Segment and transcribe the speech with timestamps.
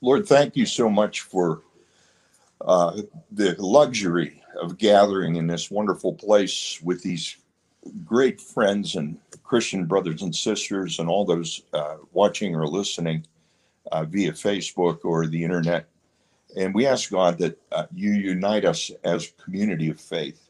[0.00, 1.62] Lord, thank you so much for
[2.60, 3.00] uh,
[3.32, 7.36] the luxury of gathering in this wonderful place with these
[8.04, 13.24] great friends and Christian brothers and sisters, and all those uh, watching or listening
[13.92, 15.86] uh, via Facebook or the internet.
[16.56, 20.46] And we ask God that uh, you unite us as a community of faith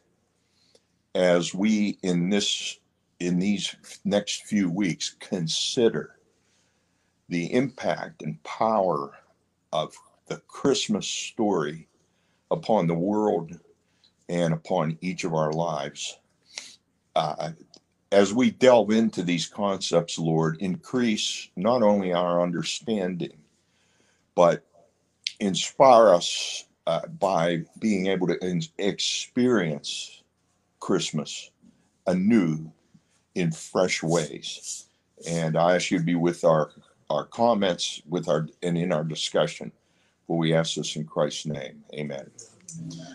[1.14, 2.78] as we in this
[3.20, 3.74] in these
[4.04, 6.16] next few weeks consider
[7.28, 9.12] the impact and power
[9.72, 9.94] of
[10.26, 11.88] the Christmas story
[12.50, 13.58] upon the world
[14.28, 16.18] and upon each of our lives.
[17.14, 17.50] Uh,
[18.12, 23.36] as we delve into these concepts, Lord, increase not only our understanding,
[24.34, 24.64] but
[25.40, 30.22] inspire us uh, by being able to in- experience
[30.80, 31.50] Christmas
[32.06, 32.70] anew
[33.34, 34.86] in fresh ways.
[35.28, 36.70] And I ask you to be with our
[37.10, 39.72] our comments, with our and in our discussion.
[40.26, 41.84] For we ask this in Christ's name.
[41.94, 42.30] Amen.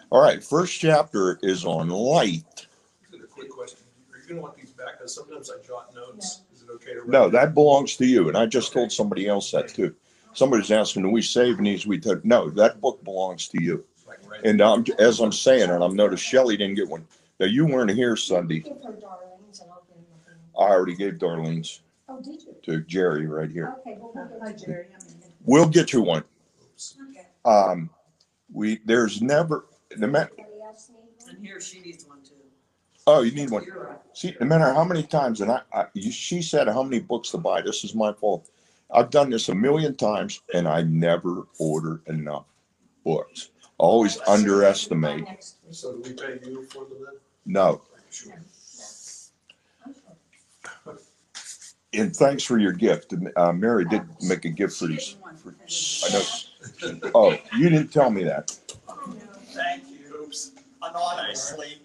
[0.09, 2.67] All right, first chapter is on light.
[3.07, 3.79] Is it a quick question?
[4.13, 4.97] Are you gonna want these back?
[4.97, 6.41] Because sometimes I jot notes.
[6.55, 7.01] Is it okay to?
[7.01, 7.31] write No, it?
[7.31, 8.29] that belongs to you.
[8.29, 9.94] And I just told somebody else that too.
[10.33, 11.85] Somebody's asking, do we save these?
[11.85, 13.83] We took, no, that book belongs to you.
[14.09, 14.49] I can write it.
[14.49, 17.05] And um, as I'm saying and I'm noticed Shelley didn't get one.
[17.39, 18.59] Now you weren't here Sunday.
[18.59, 20.05] Give her darlings and I'll give them.
[20.57, 22.55] I already gave Darlene's Oh, did you?
[22.63, 23.75] to Jerry right here.
[23.79, 24.85] Okay, well, we'll Hi, get to Jerry.
[24.93, 25.33] I'm in.
[25.45, 26.23] We'll get you one.
[27.09, 27.25] Okay.
[27.45, 27.89] Um,
[28.51, 29.65] we, there's never,
[29.97, 31.35] the matter, Anybody else need one?
[31.35, 32.33] And here, she needs one too.
[33.07, 33.63] oh, you need one.
[33.63, 33.97] You're right.
[34.13, 37.31] See, no matter how many times, and I, I you, she said how many books
[37.31, 37.61] to buy.
[37.61, 38.49] This is my fault.
[38.93, 42.45] I've done this a million times, and I never order enough
[43.05, 43.51] books.
[43.77, 45.23] Always underestimate.
[45.25, 45.73] Next week.
[45.75, 47.15] So do we pay you for them then?
[47.45, 47.81] No,
[51.94, 53.14] and thanks for your gift.
[53.36, 55.17] Uh, Mary did make a gift for these.
[56.06, 57.11] I know.
[57.16, 58.52] Oh, you didn't tell me that.
[59.53, 60.23] Thank you.
[60.23, 60.52] Oops.
[60.81, 61.78] Anonymously.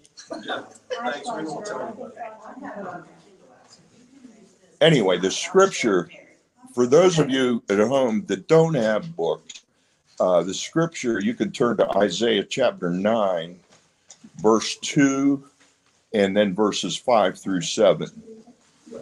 [0.45, 0.65] Yeah.
[1.01, 2.15] I Thanks, we won't tell anybody.
[4.81, 6.11] Anyway, the scripture
[6.75, 9.65] for those of you at home that don't have books,
[10.21, 13.59] uh, the scripture you can turn to Isaiah chapter nine,
[14.43, 15.45] verse two,
[16.13, 18.11] and then verses five through seven.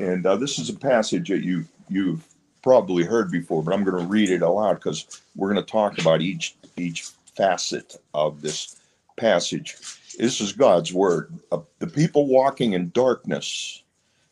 [0.00, 2.26] And uh, this is a passage that you you've
[2.62, 5.98] probably heard before, but I'm going to read it aloud because we're going to talk
[5.98, 8.80] about each each facet of this
[9.16, 9.76] passage.
[10.18, 11.32] This is God's word.
[11.52, 13.82] Uh, the people walking in darkness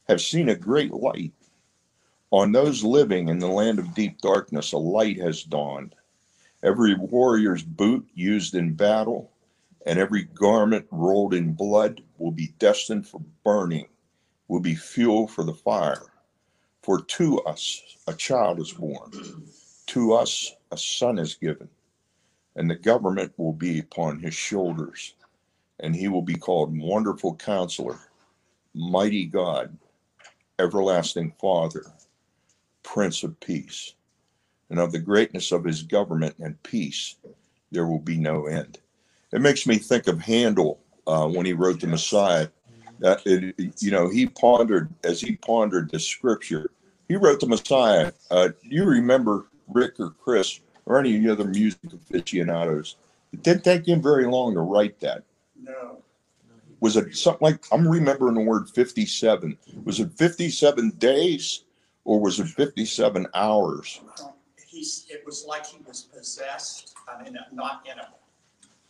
[0.08, 1.32] have seen a great light.
[2.30, 5.94] On those living in the land of deep darkness, a light has dawned.
[6.62, 9.30] Every warrior's boot used in battle
[9.84, 13.88] and every garment rolled in blood will be destined for burning,
[14.48, 16.02] will be fuel for the fire.
[16.82, 19.12] For to us a child is born,
[19.88, 21.68] to us a son is given,
[22.56, 25.14] and the government will be upon his shoulders,
[25.80, 28.00] and he will be called Wonderful Counselor,
[28.74, 29.78] Mighty God,
[30.58, 31.84] Everlasting Father,
[32.82, 33.94] Prince of Peace.
[34.70, 37.16] And of the greatness of his government and peace,
[37.70, 38.80] there will be no end.
[39.32, 42.48] It makes me think of Handel uh, when he wrote the Messiah.
[43.02, 46.70] Uh, it, you know, he pondered, as he pondered the scripture,
[47.08, 48.12] he wrote the Messiah.
[48.30, 52.96] Uh, you remember Rick or Chris or any of the other music aficionados?
[53.32, 55.24] It didn't take him very long to write that
[55.60, 56.02] No.
[56.80, 59.56] was it something like I'm remembering the word 57.
[59.84, 61.64] Was it 57 days
[62.04, 64.00] or was it 57 hours?
[64.66, 68.08] He's, it was like he was possessed, I mean, not in a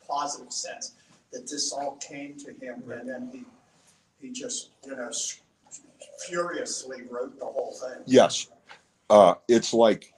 [0.06, 0.92] positive sense,
[1.32, 3.44] that this all came to him and then he,
[4.22, 5.10] he just, you know,
[6.26, 8.02] furiously wrote the whole thing.
[8.06, 8.46] Yes.
[9.10, 10.14] Uh, it's like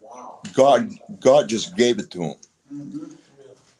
[0.00, 0.40] Wow.
[0.54, 0.90] God
[1.20, 2.34] God just gave it to him.
[2.72, 3.16] Mhm.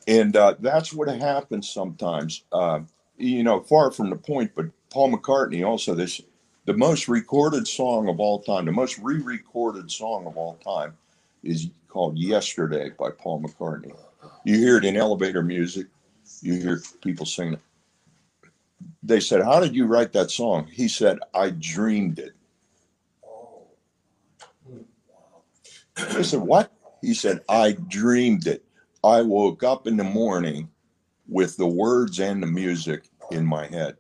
[0.09, 2.45] And uh, that's what happens sometimes.
[2.53, 2.81] Uh,
[3.17, 6.21] you know, far from the point, but Paul McCartney also this
[6.67, 10.97] the most recorded song of all time, the most re-recorded song of all time
[11.43, 13.95] is called Yesterday by Paul McCartney.
[14.45, 15.87] You hear it in elevator music,
[16.41, 17.61] you hear people sing it.
[19.03, 20.67] They said, How did you write that song?
[20.73, 22.33] He said, I dreamed it.
[25.97, 26.73] I said, What?
[27.01, 28.65] He said, I dreamed it.
[29.03, 30.71] I woke up in the morning
[31.29, 33.97] with the words and the music in my head.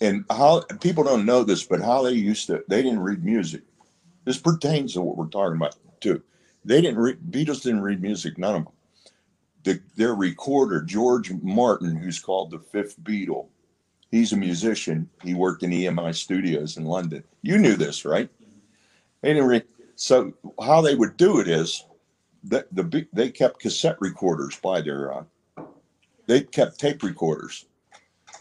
[0.00, 3.62] And how people don't know this, but how they used to, they didn't read music.
[4.24, 6.22] This pertains to what we're talking about too.
[6.64, 8.72] They didn't read, Beatles didn't read music, none of them.
[9.64, 13.46] The, their recorder, George Martin, who's called the fifth Beatle,
[14.12, 15.10] he's a musician.
[15.24, 17.24] He worked in EMI studios in London.
[17.42, 18.30] You knew this, right?
[19.24, 19.64] Anyway.
[20.02, 21.84] So how they would do it is
[22.42, 25.24] the, the they kept cassette recorders by their uh,
[26.26, 27.66] they kept tape recorders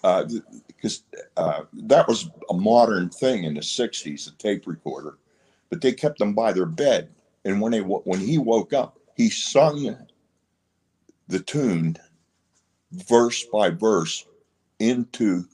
[0.03, 0.25] uh,
[0.65, 1.03] because
[1.37, 5.17] uh, that was a modern thing in the 60s a tape recorder
[5.69, 7.09] but they kept them by their bed
[7.45, 9.95] and when they when he woke up he sung
[11.27, 11.95] the tune
[12.91, 14.25] verse by verse
[14.79, 15.45] into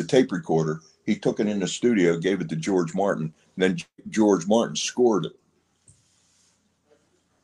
[0.00, 3.76] the tape recorder he took it in the studio gave it to george martin then
[4.08, 5.32] george martin scored it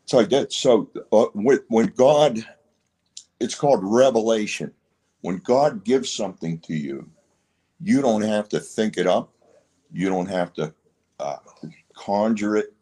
[0.06, 0.52] so I did.
[0.52, 2.38] So uh, when, when God,
[3.40, 4.72] it's called revelation.
[5.20, 7.10] When God gives something to you,
[7.82, 9.32] you don't have to think it up.
[9.92, 10.72] You don't have to
[11.18, 11.38] uh,
[11.94, 12.72] conjure it.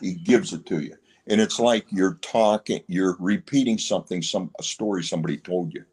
[0.00, 0.96] He gives it to you,
[1.26, 5.84] and it's like you're talking, you're repeating something, some a story somebody told you.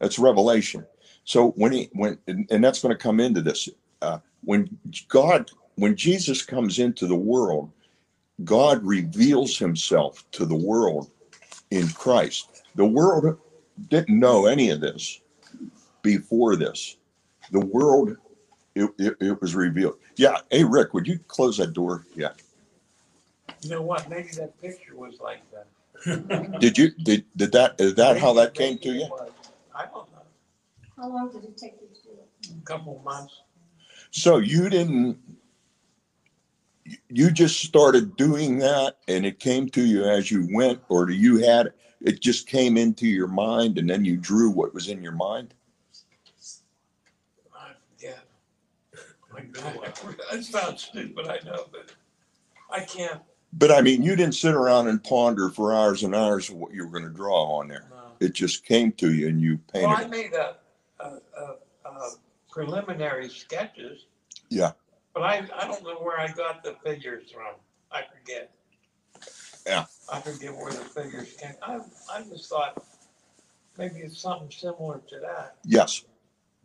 [0.00, 0.86] That's revelation.
[1.26, 3.68] So when he when and, that's going to come into this.
[4.00, 4.78] Uh, when
[5.08, 7.70] God, when Jesus comes into the world,
[8.44, 11.10] God reveals himself to the world
[11.70, 12.62] in Christ.
[12.76, 13.36] The world
[13.88, 15.20] didn't know any of this
[16.02, 16.96] before this.
[17.50, 18.16] The world,
[18.76, 19.98] it, it, it was revealed.
[20.14, 20.38] Yeah.
[20.50, 22.06] Hey, Rick, would you close that door?
[22.14, 22.32] Yeah.
[23.62, 24.08] You know what?
[24.08, 26.60] Maybe that picture was like that.
[26.60, 29.08] Did you, did, did that, is that how that came to you?
[29.74, 30.05] I don't.
[30.96, 32.48] How long did it take you to do it?
[32.58, 33.42] A couple of months.
[34.10, 35.18] So you didn't,
[37.08, 41.12] you just started doing that and it came to you as you went, or do
[41.12, 45.02] you had, it just came into your mind and then you drew what was in
[45.02, 45.52] your mind?
[47.54, 48.20] I forget.
[49.32, 49.94] My God,
[50.30, 51.92] that sounds stupid, I know, but
[52.70, 53.20] I can't.
[53.52, 56.84] But I mean, you didn't sit around and ponder for hours and hours what you
[56.84, 57.86] were going to draw on there.
[57.90, 57.96] no.
[58.20, 60.10] It just came to you and you Well, I painted.
[60.10, 60.56] made a,
[61.00, 61.18] a,
[61.84, 62.10] a
[62.50, 64.06] preliminary sketches.
[64.48, 64.72] Yeah.
[65.14, 67.54] But I, I don't know where I got the figures from.
[67.90, 68.50] I forget.
[69.66, 69.84] Yeah.
[70.12, 71.54] I forget where the figures came.
[71.62, 71.80] I,
[72.12, 72.82] I just thought
[73.78, 75.56] maybe it's something similar to that.
[75.64, 76.04] Yes,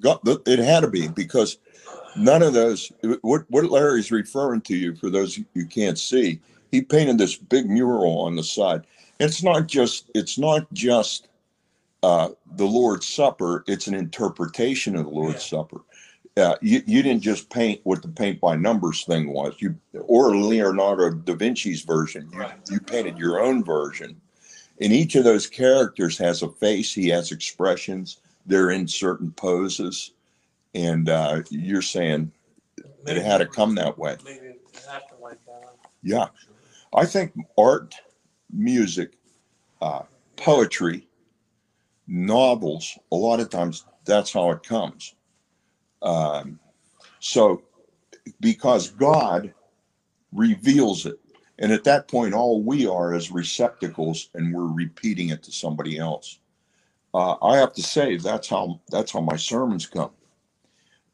[0.02, 1.58] got it had to be because
[2.16, 2.92] none of those.
[3.22, 6.40] What what Larry's referring to you for those you can't see.
[6.72, 8.86] He painted this big mural on the side.
[9.20, 10.12] It's not just.
[10.14, 11.28] It's not just
[12.04, 13.64] uh, the Lord's Supper.
[13.68, 15.82] It's an interpretation of the Lord's Supper.
[16.38, 19.54] Uh, you, you didn't just paint what the paint by numbers thing was.
[19.60, 22.30] You or Leonardo da Vinci's version.
[22.32, 22.54] You, Right.
[22.70, 24.20] you painted your own version.
[24.80, 26.94] And each of those characters has a face.
[26.94, 28.18] He has expressions.
[28.48, 30.12] They're in certain poses,
[30.74, 32.32] and uh, you're saying
[33.06, 34.18] it had to come that way.
[34.26, 35.76] Maybe it happened like that.
[36.02, 36.28] Yeah,
[36.96, 37.94] I think art,
[38.52, 39.12] music,
[39.84, 40.02] uh,
[40.38, 41.08] poetry,
[42.12, 43.00] novels.
[43.12, 45.16] A lot of times, that's how it comes.
[46.02, 46.60] Um,
[47.20, 47.64] so,
[48.42, 49.54] because God
[50.34, 51.20] reveals it,
[51.60, 55.98] and at that point, all we are is receptacles, and we're repeating it to somebody
[56.00, 56.40] else.
[57.14, 60.12] Uh, I have to say that's how that's how my sermons come,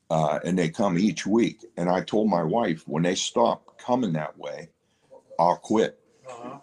[0.09, 1.65] uh, and they come each week.
[1.77, 4.69] And I told my wife when they stop coming that way,
[5.39, 5.99] I'll quit
[6.29, 6.59] Uh-huh.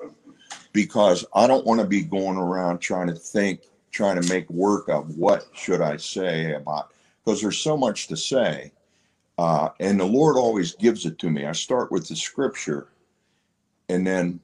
[0.73, 3.63] because I don't want to be going around trying to think,
[3.95, 6.91] trying to make work of what should I say about
[7.25, 8.73] because there's so much to say,
[9.39, 11.47] uh, and the Lord always gives it to me.
[11.47, 12.89] I start with the scripture,
[13.89, 14.41] and then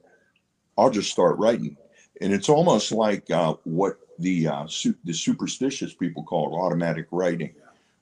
[0.77, 1.75] I'll just start writing,
[2.21, 7.53] and it's almost like uh, what the uh, su- the superstitious people call automatic writing,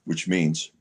[0.06, 0.72] which means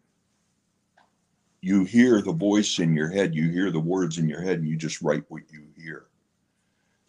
[1.63, 4.69] you hear the voice in your head, you hear the words in your head, and
[4.69, 6.05] you just write what you hear.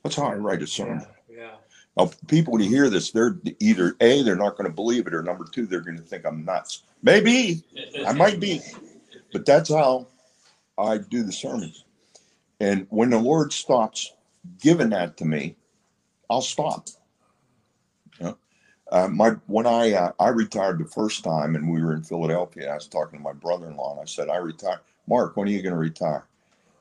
[0.03, 1.05] That's how I write a sermon.
[1.29, 1.55] Yeah.
[1.97, 5.21] Now, people to hear this, they're either A, they're not going to believe it, or
[5.21, 6.83] number two, they're going to think I'm nuts.
[7.01, 7.63] Maybe
[8.05, 8.61] I might be,
[9.33, 10.07] but that's how
[10.77, 11.83] I do the sermons.
[12.59, 14.13] And when the Lord stops
[14.61, 15.55] giving that to me,
[16.29, 16.87] I'll stop.
[18.19, 18.37] You know?
[18.91, 22.71] uh, my when I uh, I retired the first time, and we were in Philadelphia,
[22.71, 25.37] I was talking to my brother-in-law, and I said, "I retire, Mark.
[25.37, 26.25] When are you going to retire?"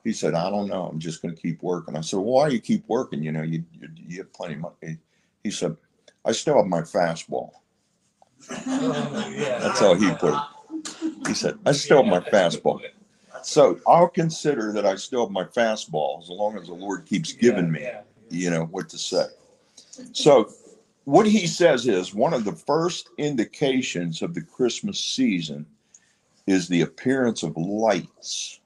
[0.05, 0.87] He said, "I don't know.
[0.87, 3.23] I'm just going to keep working." I said, well, "Why do you keep working?
[3.23, 4.99] You know, you you, you have plenty of money."
[5.45, 5.77] He said,
[6.25, 7.51] "I still have my fastball."
[8.51, 9.35] Oh.
[9.61, 11.27] That's how he put it.
[11.27, 12.81] He said, "I still have my fastball."
[13.43, 17.33] So I'll consider that I still have my fastball as long as the Lord keeps
[17.33, 17.89] giving me,
[18.31, 19.27] you know, what to say.
[20.13, 20.53] So
[21.05, 25.67] what he says is one of the first indications of the Christmas season
[26.47, 28.61] is the appearance of lights.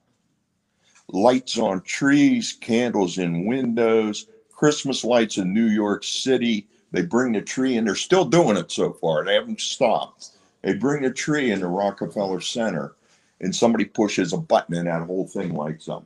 [1.13, 6.67] Lights on trees, candles in windows, Christmas lights in New York City.
[6.91, 9.23] They bring the tree and they're still doing it so far.
[9.23, 10.31] They haven't stopped.
[10.63, 12.95] They bring the tree in the Rockefeller Center
[13.41, 16.05] and somebody pushes a button and that whole thing lights up.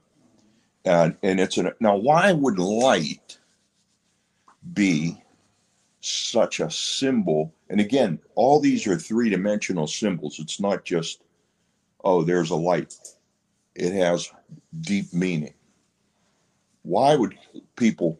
[0.86, 3.38] And, and it's an, now why would light
[4.74, 5.22] be
[6.02, 7.54] such a symbol?
[7.70, 10.40] And again, all these are three dimensional symbols.
[10.40, 11.22] It's not just,
[12.04, 12.96] oh, there's a light,
[13.77, 14.31] it has
[14.81, 15.53] deep meaning.
[16.81, 17.38] Why would
[17.75, 18.19] people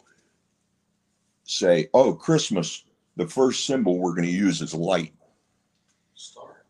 [1.44, 2.84] say, oh, Christmas,
[3.16, 5.14] the first symbol we're going to use is light?
[6.14, 6.64] Star.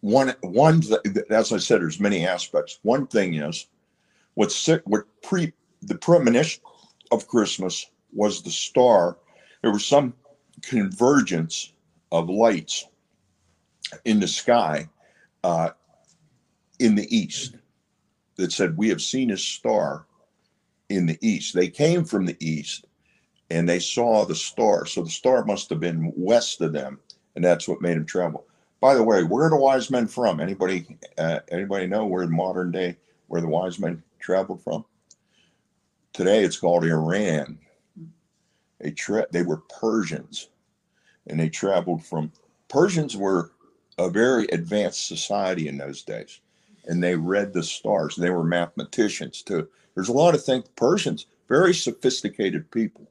[0.00, 0.82] one one
[1.30, 2.78] as I said, there's many aspects.
[2.82, 3.66] One thing is
[4.48, 6.62] sick what pre the premonition
[7.10, 9.16] of Christmas was the star.
[9.62, 10.14] There was some
[10.62, 11.72] convergence
[12.12, 12.86] of lights
[14.04, 14.88] in the sky
[15.42, 15.70] uh,
[16.78, 17.56] in the east
[18.36, 20.06] that said, "We have seen a star
[20.88, 22.86] in the east." They came from the east
[23.50, 24.86] and they saw the star.
[24.86, 27.00] So the star must have been west of them,
[27.34, 28.46] and that's what made them travel.
[28.80, 30.40] By the way, where are the wise men from?
[30.40, 30.98] Anybody?
[31.16, 34.84] Uh, anybody know where in modern day where the wise men traveled from?
[36.12, 37.58] Today, it's called Iran.
[38.80, 40.50] They tra- they were Persians,
[41.26, 42.32] and they traveled from.
[42.68, 43.52] Persians were
[43.96, 46.40] a very advanced society in those days,
[46.88, 48.16] and they read the stars.
[48.16, 49.68] They were mathematicians too.
[49.94, 50.64] There's a lot of things.
[50.74, 53.10] Persians, very sophisticated people.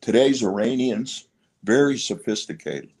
[0.00, 1.28] Today's Iranians,
[1.64, 2.92] very sophisticated.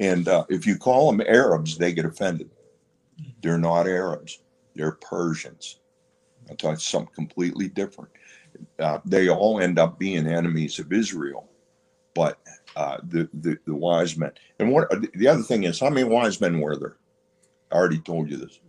[0.00, 2.50] And uh, if you call them Arabs, they get offended.
[3.42, 4.40] They're not Arabs,
[4.74, 5.80] they're Persians.
[6.50, 8.10] I'll tell something completely different.
[8.78, 11.48] Uh, they all end up being enemies of Israel,
[12.14, 12.38] but
[12.76, 14.32] uh, the, the the wise men.
[14.58, 16.96] And what the other thing is, how many wise men were there?
[17.74, 18.60] I already told you this.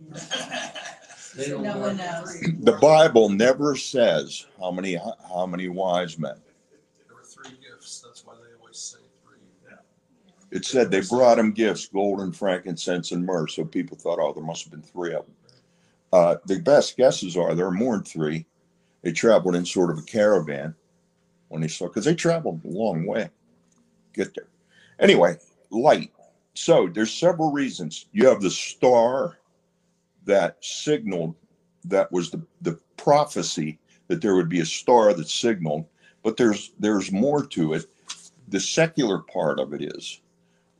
[1.48, 2.40] No one knows.
[2.60, 6.34] The Bible never says how many how many wise men.
[7.06, 9.76] There were three gifts, that's why they always say three.
[10.50, 13.46] It said they brought him gifts, gold and frankincense and myrrh.
[13.46, 15.34] So people thought, oh, there must have been three of them.
[16.12, 18.44] Uh, the best guesses are there are more than three.
[19.02, 20.74] They traveled in sort of a caravan
[21.48, 23.30] when they saw, because they traveled a long way.
[24.14, 24.48] Get there.
[24.98, 25.36] Anyway,
[25.70, 26.10] light.
[26.56, 28.06] So there's several reasons.
[28.12, 29.38] You have the star
[30.24, 31.34] that signaled
[31.84, 35.86] that was the, the prophecy that there would be a star that signaled,
[36.22, 37.84] but there's there's more to it.
[38.48, 40.20] The secular part of it is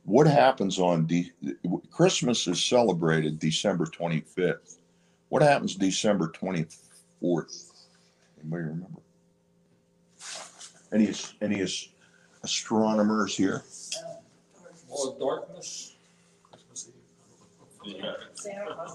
[0.03, 1.31] what happens on De-
[1.91, 4.77] Christmas is celebrated December 25th.
[5.29, 7.71] What happens December 24th?
[8.39, 9.01] Anybody remember?
[10.91, 11.65] Any any
[12.43, 13.63] astronomers here?
[15.19, 15.95] Darkness.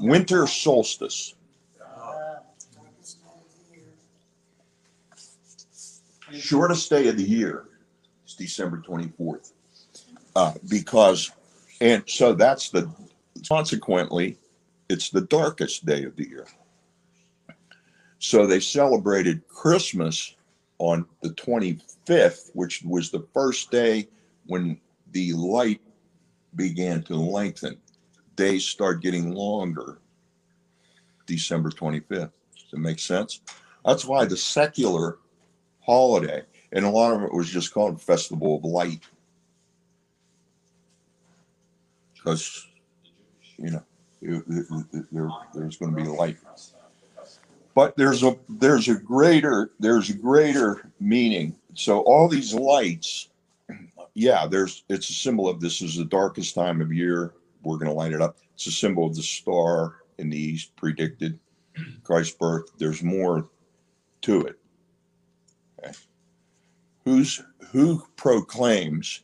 [0.00, 1.34] Winter solstice.
[6.32, 7.64] Shortest day of the year
[8.26, 9.52] is December 24th.
[10.34, 11.30] Uh, because,
[11.80, 12.90] and so that's the,
[13.46, 14.38] consequently,
[14.88, 16.46] it's the darkest day of the year.
[18.18, 20.36] So they celebrated Christmas
[20.78, 24.08] on the 25th, which was the first day
[24.46, 24.80] when
[25.12, 25.80] the light
[26.56, 27.78] began to lengthen.
[28.36, 29.98] Days start getting longer
[31.26, 32.08] December 25th.
[32.08, 32.30] Does
[32.72, 33.40] that make sense?
[33.84, 35.18] That's why the secular
[35.80, 36.42] holiday,
[36.72, 39.02] and a lot of it was just called Festival of Light.
[42.14, 42.66] Because,
[43.58, 43.82] you know,
[44.20, 46.38] it- it- it- there, there's going to be light.
[47.74, 51.56] But there's a there's a greater there's a greater meaning.
[51.74, 53.28] So all these lights,
[54.14, 57.34] yeah, there's it's a symbol of this is the darkest time of year.
[57.62, 58.38] We're going to light it up.
[58.54, 61.38] It's a symbol of the star in the east predicted
[62.02, 62.66] Christ's birth.
[62.78, 63.48] There's more
[64.22, 64.58] to it.
[65.78, 65.92] Okay.
[67.04, 69.22] Who's who proclaims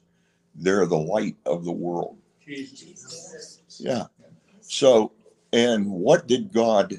[0.54, 2.16] they're the light of the world?
[2.44, 3.60] Jesus.
[3.78, 4.06] Yeah.
[4.60, 5.12] So,
[5.52, 6.94] and what did God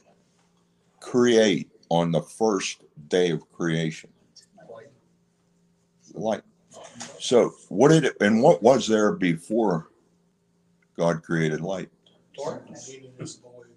[1.00, 4.12] create on the first day of creation?
[6.14, 6.42] Light.
[7.20, 9.88] So, what did it, and what was there before
[10.98, 11.90] God created light?
[12.38, 12.92] Darkness.
[13.20, 13.68] Void.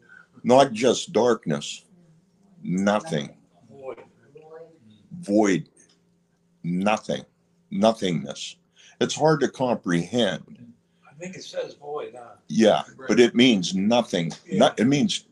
[0.44, 1.84] Not just darkness,
[2.62, 3.34] nothing,
[3.68, 3.94] Boy,
[5.20, 5.68] void,
[6.62, 7.24] nothing,
[7.70, 8.56] nothingness.
[9.00, 10.72] It's hard to comprehend.
[11.08, 12.34] I think it says void, huh?
[12.48, 14.32] Yeah, but it means nothing.
[14.50, 15.26] Not, it means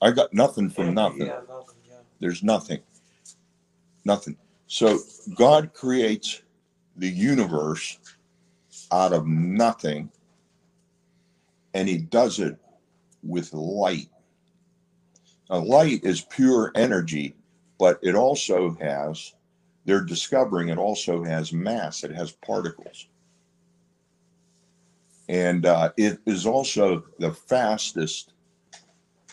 [0.00, 1.26] I got nothing from nothing.
[1.26, 1.94] Yeah, nothing, yeah.
[2.20, 2.80] There's nothing.
[4.04, 4.36] Nothing.
[4.66, 4.98] So
[5.34, 6.42] God creates
[7.00, 7.98] the universe
[8.92, 10.10] out of nothing,
[11.74, 12.56] and He does it
[13.22, 14.08] with light.
[15.48, 17.34] Now, light is pure energy,
[17.78, 19.34] but it also has,
[19.84, 23.08] they're discovering it also has mass, it has particles.
[25.28, 28.34] And uh, it is also the fastest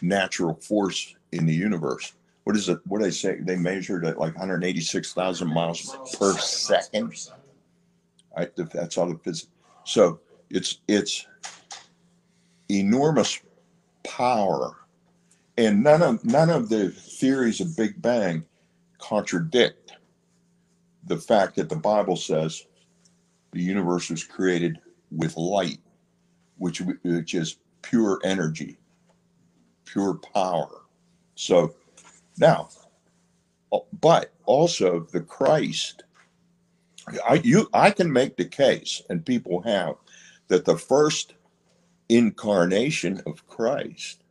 [0.01, 2.13] natural force in the universe
[2.47, 2.79] what is it?
[2.85, 3.41] What did I say?
[3.41, 7.29] They measured at like 186,000 miles per second.
[8.37, 8.51] Right?
[8.55, 9.51] That's how the physics.
[9.83, 11.25] So it's it's
[12.69, 13.39] enormous
[14.03, 14.75] power,
[15.57, 18.45] and none of none of the theories of Big Bang
[18.99, 19.93] contradict
[21.05, 22.63] the fact that the Bible says
[23.53, 24.79] the universe was created
[25.11, 25.79] with light,
[26.57, 28.77] which which is pure energy,
[29.85, 30.81] pure power.
[31.35, 31.73] So
[32.37, 32.69] now,
[33.99, 36.03] but also the Christ.
[37.27, 39.95] I you I can make the case, and people have,
[40.49, 41.33] that the first
[42.09, 44.23] incarnation of Christ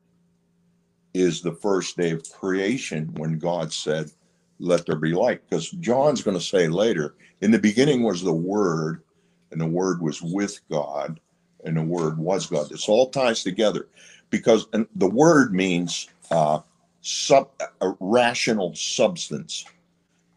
[1.15, 4.11] is the first day of creation when God said,
[4.59, 5.43] Let there be light.
[5.49, 9.03] Because John's going to say later, in the beginning was the Word,
[9.51, 11.21] and the Word was with God,
[11.65, 12.69] and the Word was God.
[12.69, 13.89] This all ties together
[14.31, 14.67] because
[14.97, 16.61] the Word means uh,
[17.01, 19.65] sub a rational substance.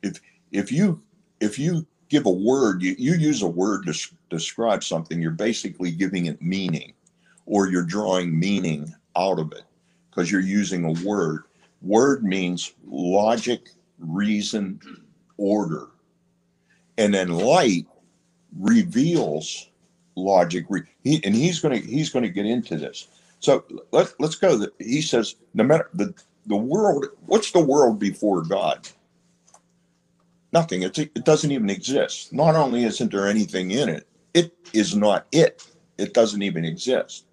[0.02, 0.20] If
[0.52, 1.02] if you
[1.40, 5.32] if you give a word, you, you use a word to s- describe something, you're
[5.32, 6.94] basically giving it meaning
[7.46, 9.64] or you're drawing meaning out of it
[10.10, 11.44] because you're using a word.
[11.82, 14.80] Word means logic, reason,
[15.38, 15.88] order.
[16.98, 17.88] And then light
[18.58, 19.70] reveals
[20.16, 20.66] logic.
[21.04, 23.08] He, and he's going to he's going to get into this.
[23.40, 24.68] So let's let's go.
[24.80, 26.14] He says no matter the
[26.48, 27.06] the world.
[27.26, 28.88] What's the world before God?
[30.52, 30.84] Nothing.
[30.84, 32.34] It's, it doesn't even exist.
[32.34, 35.66] Not only isn't there anything in it, it is not it.
[35.98, 37.26] It doesn't even exist.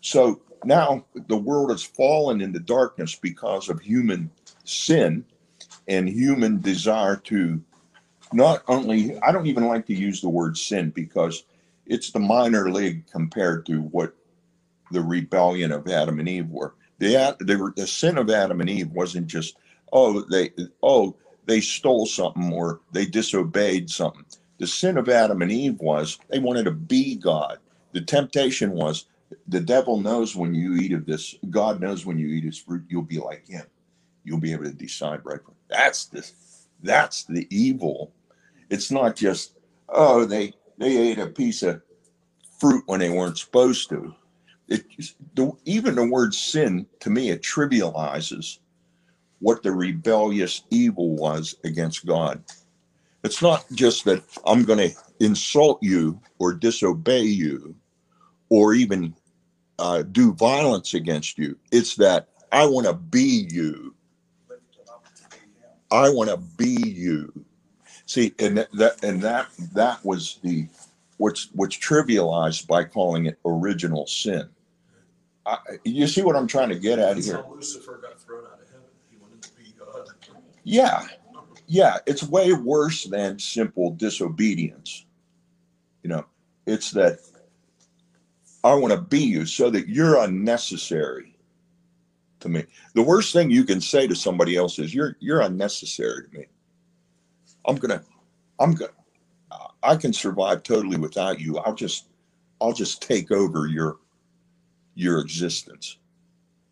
[0.00, 4.30] So now the world has fallen into darkness because of human
[4.64, 5.24] sin
[5.88, 7.60] and human desire to
[8.32, 11.44] not only, I don't even like to use the word sin because
[11.86, 14.14] it's the minor league compared to what
[14.90, 16.74] the rebellion of Adam and Eve were.
[16.98, 19.56] The, the, the sin of Adam and Eve wasn't just,
[19.92, 20.50] oh, they,
[20.82, 24.24] oh, they stole something or they disobeyed something.
[24.58, 27.58] The sin of Adam and Eve was they wanted to be God.
[27.92, 29.06] The temptation was
[29.48, 32.84] the devil knows when you eat of this, God knows when you eat his fruit,
[32.88, 33.66] you'll be like him.
[34.24, 36.28] You'll be able to decide right from that's the
[36.82, 38.12] that's the evil.
[38.70, 39.54] It's not just,
[39.88, 41.82] oh, they they ate a piece of
[42.58, 44.14] fruit when they weren't supposed to.
[44.68, 44.84] It
[45.34, 48.58] the, even the word sin to me it trivializes
[49.46, 52.42] what the rebellious evil was against God.
[53.22, 57.76] It's not just that I'm going to insult you or disobey you
[58.48, 59.14] or even
[59.78, 61.56] uh, do violence against you.
[61.70, 63.94] It's that I want to be you.
[65.92, 67.32] I want to be you.
[68.06, 70.66] See, and that, and that that was the
[71.18, 74.48] what's what's trivialized by calling it original sin.
[75.46, 77.44] I, you see what I'm trying to get at here?
[77.48, 78.86] Lucifer got thrown out of heaven.
[79.08, 80.08] He wanted to be God.
[80.68, 81.06] Yeah,
[81.68, 85.06] yeah, it's way worse than simple disobedience.
[86.02, 86.26] You know,
[86.66, 87.20] it's that
[88.64, 91.38] I want to be you so that you're unnecessary
[92.40, 92.64] to me.
[92.94, 96.46] The worst thing you can say to somebody else is you're you're unnecessary to me.
[97.64, 98.02] I'm gonna,
[98.58, 98.90] I'm gonna,
[99.84, 101.58] I can survive totally without you.
[101.58, 102.08] I'll just,
[102.60, 103.98] I'll just take over your,
[104.96, 105.98] your existence.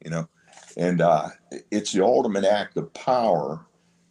[0.04, 0.28] You know,
[0.76, 1.28] and uh,
[1.70, 3.64] it's the ultimate act of power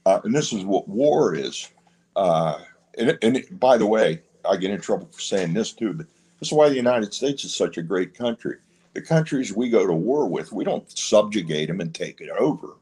[0.05, 1.69] uh, and this is what war is.
[2.15, 2.59] Uh,
[2.97, 6.07] and, and it- by the way, I get in trouble for saying this too, but
[6.39, 8.57] this is why the United States is such a great country.
[8.93, 12.75] The countries we go to war with, we don't subjugate them and take it over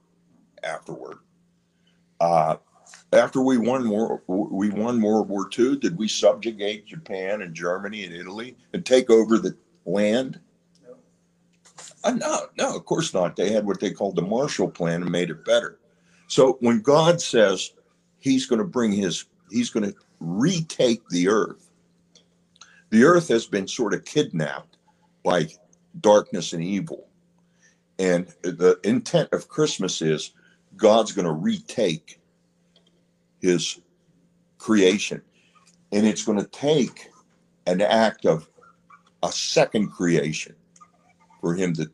[0.63, 1.19] afterward.
[2.19, 2.57] Uh,
[3.13, 8.03] after we won World, we won World War II, did we subjugate Japan and Germany
[8.05, 9.55] and Italy and take over the
[9.85, 10.39] land?
[10.85, 10.95] No.
[12.03, 13.35] Uh, no, no, of course not.
[13.35, 15.77] They had what they called the Marshall Plan and made it better.
[16.31, 17.73] So when God says
[18.19, 21.69] he's going to bring his, he's going to retake the earth,
[22.89, 24.77] the earth has been sort of kidnapped
[25.25, 25.49] by
[25.99, 27.09] darkness and evil.
[27.99, 30.31] And the intent of Christmas is
[30.77, 32.21] God's going to retake
[33.41, 33.81] his
[34.57, 35.21] creation.
[35.91, 37.09] And it's going to take
[37.67, 38.47] an act of
[39.21, 40.55] a second creation
[41.41, 41.91] for him to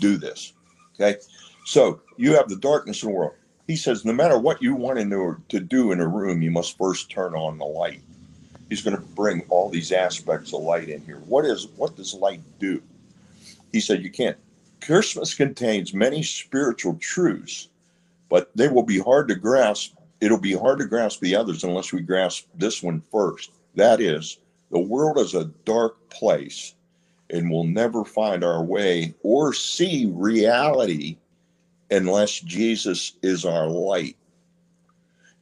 [0.00, 0.54] do this.
[0.96, 1.20] Okay.
[1.66, 3.34] So you have the darkness in the world.
[3.66, 6.78] He says, no matter what you want there to do in a room, you must
[6.78, 8.00] first turn on the light.
[8.68, 11.18] He's going to bring all these aspects of light in here.
[11.26, 12.82] What is what does light do?
[13.72, 14.36] He said, you can't.
[14.80, 17.68] Christmas contains many spiritual truths,
[18.28, 19.94] but they will be hard to grasp.
[20.20, 23.50] It'll be hard to grasp the others unless we grasp this one first.
[23.74, 24.38] That is,
[24.70, 26.74] the world is a dark place
[27.30, 31.16] and we'll never find our way or see reality
[31.90, 34.16] unless Jesus is our light.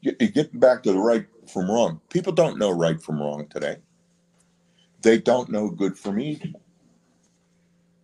[0.01, 2.01] You, you get back to the right from wrong.
[2.11, 3.77] People don't know right from wrong today.
[5.03, 6.61] They don't know good from evil.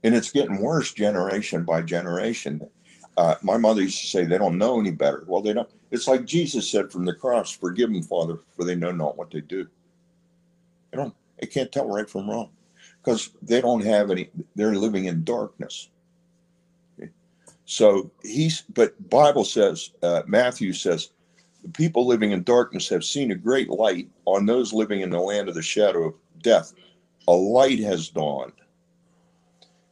[0.02, 2.66] And it's getting worse generation by generation.
[3.16, 5.24] Uh, my mother used to say they don't know any better.
[5.26, 5.68] Well, they don't.
[5.90, 9.30] It's like Jesus said from the cross, "Forgive them, Father, for they know not what
[9.30, 9.66] they do."
[10.90, 11.14] They don't.
[11.38, 12.50] They can't tell right from wrong
[13.02, 14.30] because they don't have any.
[14.54, 15.90] They're living in darkness.
[17.70, 18.62] So he's.
[18.62, 21.10] But Bible says, uh, Matthew says,
[21.62, 24.08] the people living in darkness have seen a great light.
[24.24, 26.72] On those living in the land of the shadow of death,
[27.28, 28.54] a light has dawned.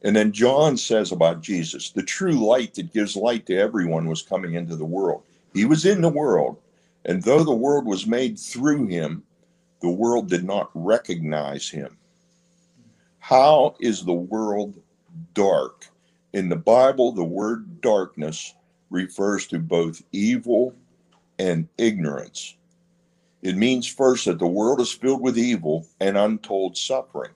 [0.01, 4.21] And then John says about Jesus, the true light that gives light to everyone was
[4.23, 5.23] coming into the world.
[5.53, 6.57] He was in the world,
[7.05, 9.23] and though the world was made through him,
[9.81, 11.97] the world did not recognize him.
[13.19, 14.73] How is the world
[15.33, 15.85] dark?
[16.33, 18.55] In the Bible, the word darkness
[18.89, 20.75] refers to both evil
[21.39, 22.55] and ignorance.
[23.41, 27.31] It means first that the world is filled with evil and untold suffering.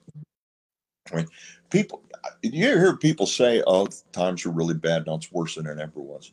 [1.70, 2.04] People,
[2.42, 6.00] you hear people say, "Oh, times are really bad now; it's worse than it ever
[6.00, 6.32] was."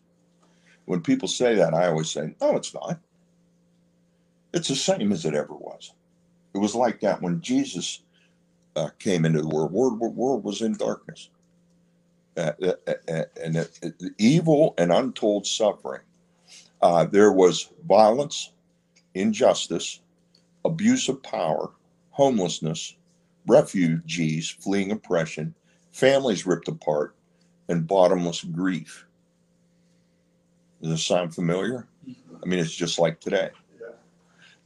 [0.87, 3.01] When people say that, I always say, "No, it's not.
[4.53, 5.95] It's the same as it ever was.
[6.55, 8.03] It was like that when Jesus
[8.77, 9.73] uh, came into the world.
[9.73, 11.31] World, world was in darkness,
[12.37, 13.69] uh, uh, uh, and
[14.19, 16.03] evil and untold suffering.
[16.81, 18.53] Uh, there was violence,
[19.15, 20.01] injustice,
[20.65, 21.73] abuse of power,
[22.11, 22.97] homelessness,
[23.47, 25.55] refugees fleeing oppression,
[25.93, 27.17] families ripped apart,
[27.69, 29.07] and bottomless grief.
[30.81, 31.87] Does this sound familiar?
[32.43, 33.51] I mean, it's just like today.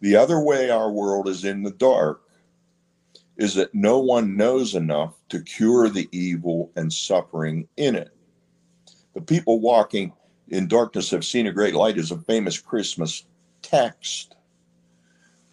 [0.00, 2.23] The other way our world is in the dark
[3.36, 8.10] is that no one knows enough to cure the evil and suffering in it.
[9.14, 10.12] The people walking
[10.48, 13.24] in darkness have seen a great light is a famous Christmas
[13.62, 14.36] text.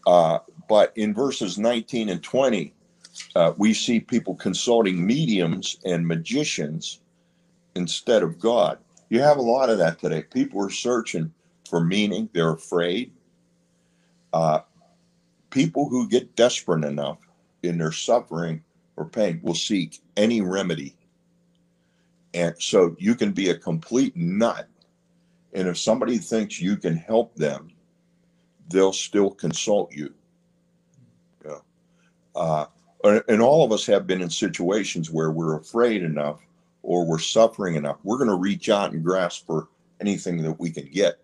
[0.06, 2.74] Uh, but in verses 19 and 20,
[3.36, 7.00] uh, we see people consulting mediums and magicians
[7.76, 8.78] instead of God.
[9.10, 10.24] You have a lot of that today.
[10.24, 11.34] People are searching
[11.70, 13.12] for meaning, they're afraid.
[14.34, 14.60] Uh,
[15.50, 17.18] people who get desperate enough
[17.64, 18.64] in their suffering
[18.98, 20.96] or pain will seek any remedy.
[22.34, 24.68] And so you can be a complete nut.
[25.54, 27.72] And if somebody thinks you can help them,
[28.70, 30.14] they'll still consult you.
[31.46, 31.58] Yeah.
[32.36, 32.66] Uh,
[33.04, 36.40] and all of us have been in situations where we're afraid enough
[36.84, 37.98] or we're suffering enough.
[38.04, 39.68] We're going to reach out and grasp for
[40.00, 41.20] anything that we can get.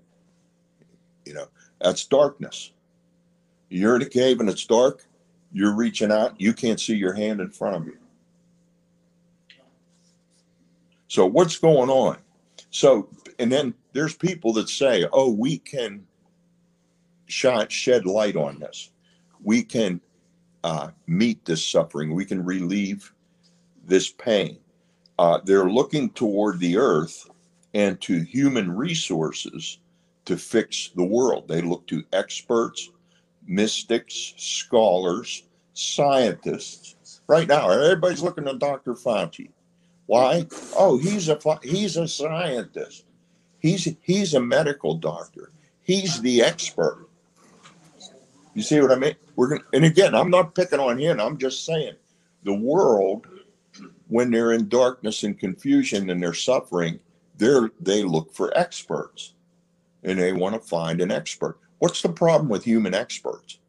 [1.25, 1.47] You know,
[1.79, 2.71] that's darkness.
[3.69, 5.06] You're in a cave and it's dark.
[5.51, 6.39] You're reaching out.
[6.39, 7.97] You can't see your hand in front of you.
[11.07, 12.17] So what's going on?
[12.69, 16.05] So, and then there's people that say, oh, we can
[17.27, 18.91] shine, shed light on this.
[19.41, 20.01] We can
[20.63, 22.13] uh, meet this suffering.
[22.13, 23.13] We can relieve
[23.85, 24.57] this pain.
[25.17, 27.29] Uh, they're looking toward the earth
[27.73, 29.79] and to human resources
[30.25, 31.47] to fix the world.
[31.47, 32.89] They look to experts,
[33.47, 37.21] mystics, scholars, scientists.
[37.27, 38.93] Right now, everybody's looking at Dr.
[38.93, 39.49] Fauci.
[40.05, 40.47] Why?
[40.75, 43.05] Oh, he's a he's a scientist.
[43.59, 45.51] He's he's a medical doctor.
[45.83, 47.07] He's the expert.
[48.53, 49.15] You see what I mean?
[49.35, 51.19] We're gonna, and again, I'm not picking on him.
[51.19, 51.93] I'm just saying,
[52.43, 53.27] the world,
[54.07, 56.99] when they're in darkness and confusion and they're suffering,
[57.37, 59.33] they're they look for experts,
[60.03, 61.59] and they want to find an expert.
[61.79, 63.59] What's the problem with human experts?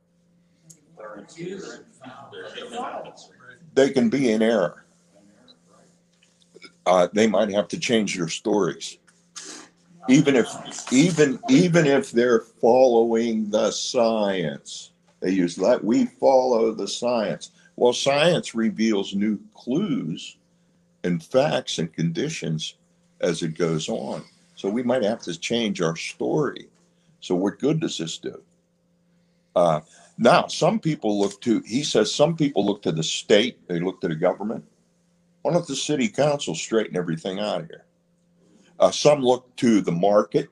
[3.75, 4.85] They can be in error.
[6.87, 8.99] Uh, they might have to change their stories
[10.09, 10.49] even if
[10.93, 17.93] even even if they're following the science they use that we follow the science well
[17.93, 20.39] science reveals new clues
[21.05, 22.75] and facts and conditions
[23.21, 24.25] as it goes on
[24.57, 26.69] so we might have to change our story
[27.21, 28.43] so what good does this do
[29.57, 29.81] uh,
[30.19, 34.01] now some people look to he says some people look to the state they look
[34.01, 34.65] to the government
[35.43, 37.85] why don't the city council straighten everything out here
[38.79, 40.49] uh, some look to the market,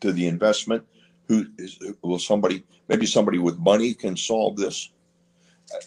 [0.00, 0.84] to the investment.
[1.26, 4.90] Who is will somebody maybe somebody with money can solve this?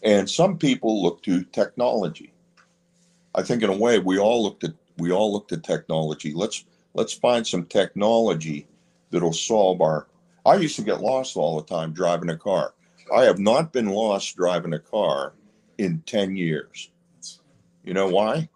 [0.03, 2.34] And some people look to technology.
[3.34, 6.34] I think in a way we all looked at we all looked at technology.
[6.34, 8.67] Let's let's find some technology
[9.12, 10.08] that'll solve our.
[10.45, 12.74] I used to get lost all the time driving a car.
[13.13, 15.34] I have not been lost driving a car
[15.78, 16.89] in ten years.
[17.84, 18.50] You know why?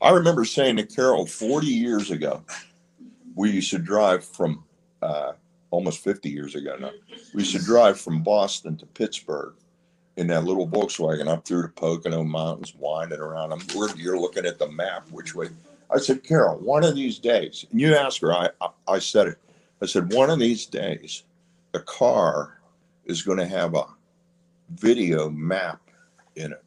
[0.00, 2.44] I remember saying to Carol 40 years ago,
[3.34, 4.64] we used to drive from,
[5.02, 5.32] uh,
[5.70, 6.92] almost 50 years ago now,
[7.34, 9.54] we used to drive from Boston to Pittsburgh
[10.16, 13.50] in that little Volkswagen up through the Pocono Mountains, winding around.
[13.74, 15.48] We're, you're looking at the map, which way.
[15.90, 19.28] I said, Carol, one of these days, and you asked her, I, I, I said
[19.28, 19.38] it.
[19.82, 21.22] I said, one of these days,
[21.72, 22.60] the car
[23.06, 23.86] is going to have a
[24.70, 25.80] video map
[26.36, 26.62] in it.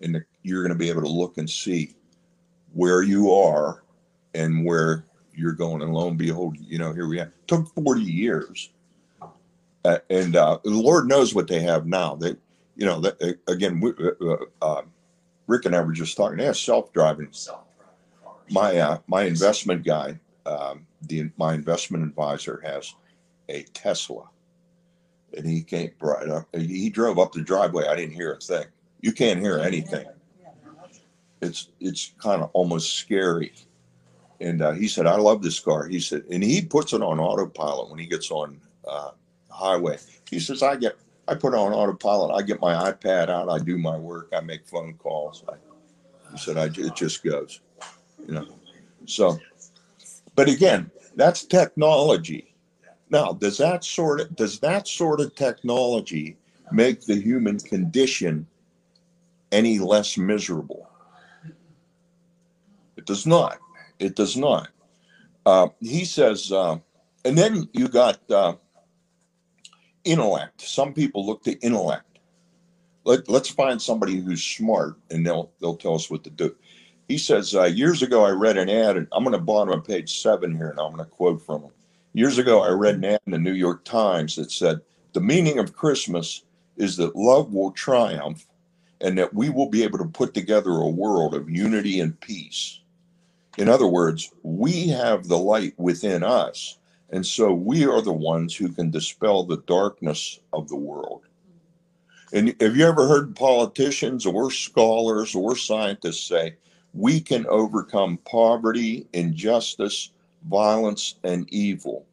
[0.00, 1.94] And you're going to be able to look and see
[2.72, 3.84] where you are
[4.34, 5.04] and where
[5.34, 5.82] you're going.
[5.82, 7.32] And lo and behold, you know, here we are.
[7.46, 8.70] took 40 years.
[9.84, 12.14] Uh, and uh, the Lord knows what they have now.
[12.14, 12.36] They,
[12.76, 14.82] you know, uh, again, we, uh, uh,
[15.46, 16.38] Rick and I were just talking.
[16.38, 17.26] They have self-driving.
[17.26, 17.50] Cars.
[18.52, 22.94] My uh, my investment guy, um, the my investment advisor has
[23.48, 24.28] a Tesla,
[25.34, 26.46] and he came right up.
[26.54, 27.86] He drove up the driveway.
[27.86, 28.66] I didn't hear a thing.
[29.00, 30.06] You can't hear anything.
[31.40, 33.52] It's it's kind of almost scary.
[34.40, 37.18] And uh, he said, "I love this car." He said, and he puts it on
[37.20, 39.12] autopilot when he gets on uh,
[39.50, 39.98] highway.
[40.28, 42.32] He says, "I get I put on autopilot.
[42.32, 43.48] I get my iPad out.
[43.48, 44.28] I do my work.
[44.36, 45.54] I make phone calls." I,
[46.32, 47.60] he said, "I it just goes."
[48.26, 48.46] You know,
[49.06, 49.38] so.
[50.34, 52.54] But again, that's technology.
[53.10, 56.36] Now, does that sort of does that sort of technology
[56.70, 58.46] make the human condition
[59.50, 60.88] any less miserable?
[62.96, 63.58] It does not.
[63.98, 64.68] It does not.
[65.44, 66.78] Uh, he says, uh,
[67.24, 68.54] and then you got uh,
[70.04, 70.60] intellect.
[70.62, 72.18] Some people look to intellect.
[73.04, 76.54] Let, let's find somebody who's smart, and they'll they'll tell us what to do.
[77.12, 79.82] He says, uh, years ago I read an ad, and I'm going to bottom on
[79.82, 81.70] page seven here, and I'm going to quote from him.
[82.14, 84.80] Years ago, I read an ad in the New York Times that said,
[85.12, 86.44] The meaning of Christmas
[86.78, 88.46] is that love will triumph
[89.02, 92.80] and that we will be able to put together a world of unity and peace.
[93.58, 96.78] In other words, we have the light within us,
[97.10, 101.26] and so we are the ones who can dispel the darkness of the world.
[102.32, 106.56] And have you ever heard politicians or scholars or scientists say,
[106.94, 110.10] we can overcome poverty, injustice,
[110.48, 112.04] violence, and evil.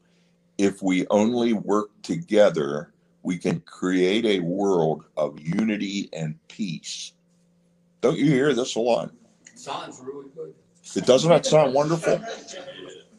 [0.58, 2.92] If we only work together,
[3.24, 7.14] we can create a world of unity and peace.
[8.02, 9.12] Don't you hear this a lot?
[9.46, 10.54] It Sounds really good.
[10.96, 12.22] It doesn't that sound wonderful?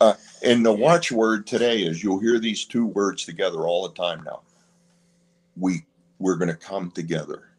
[0.03, 4.25] Uh, and the watchword today is you'll hear these two words together all the time
[4.25, 4.41] now.
[5.59, 5.85] We
[6.19, 7.50] we're going to come together.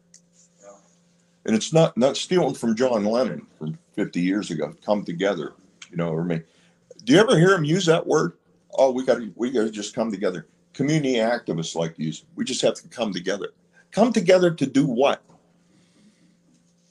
[1.44, 4.72] And it's not not stealing from John Lennon from 50 years ago.
[4.84, 5.54] Come together,
[5.90, 6.10] you know.
[6.10, 6.42] Or me.
[7.04, 8.34] Do you ever hear him use that word?
[8.74, 10.46] Oh, we got to we got to just come together.
[10.72, 12.20] Community activists like to use.
[12.20, 12.26] it.
[12.36, 13.48] We just have to come together.
[13.90, 15.22] Come together to do what?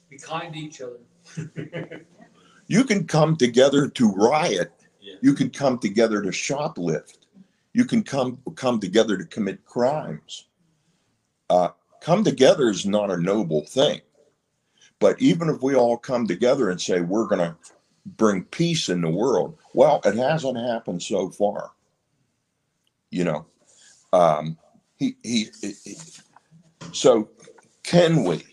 [0.08, 0.98] Be kind to each other.
[2.72, 4.72] You can come together to riot.
[4.98, 5.16] Yeah.
[5.20, 7.18] You can come together to shoplift.
[7.74, 10.46] You can come come together to commit crimes.
[11.50, 11.68] Uh,
[12.00, 14.00] come together is not a noble thing.
[15.02, 17.56] But even if we all come together and say we're going to
[18.06, 21.72] bring peace in the world, well, it hasn't happened so far.
[23.10, 23.46] You know,
[24.12, 24.56] um,
[24.96, 25.96] he, he, he,
[26.92, 27.28] so
[27.82, 28.44] can we?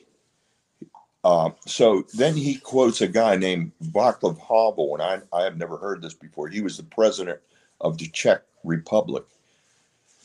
[1.24, 5.78] Uh, so then he quotes a guy named Václav Havel, and I, I have never
[5.78, 6.48] heard this before.
[6.48, 7.40] He was the president
[7.80, 9.24] of the Czech Republic.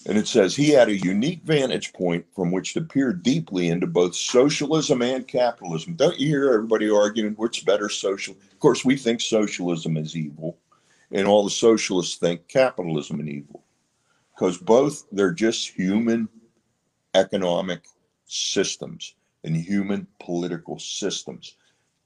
[0.07, 3.87] And it says he had a unique vantage point from which to peer deeply into
[3.87, 5.95] both socialism and capitalism.
[5.95, 8.35] Don't you hear everybody arguing which better social?
[8.53, 10.59] Of course, we think socialism is evil,
[11.11, 13.63] and all the socialists think capitalism is evil,
[14.35, 16.29] because both they're just human
[17.15, 17.85] economic
[18.27, 21.57] systems and human political systems.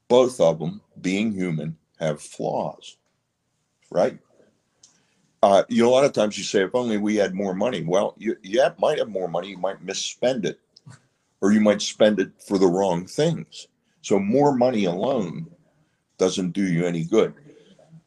[0.06, 2.96] Both of them, being human, have flaws,
[3.90, 4.18] right?
[5.42, 7.82] Uh, you know, a lot of times you say, if only we had more money.
[7.82, 10.60] Well, you, you have- might have more money, you might misspend it,
[11.40, 13.68] or you might spend it for the wrong things.
[14.02, 15.50] So, more money alone
[16.18, 17.34] doesn't do you any good.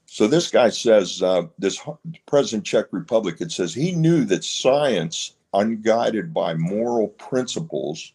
[0.05, 1.79] So, this guy says, uh, this
[2.25, 8.11] President Czech Republic, it says he knew that science, unguided by moral principles,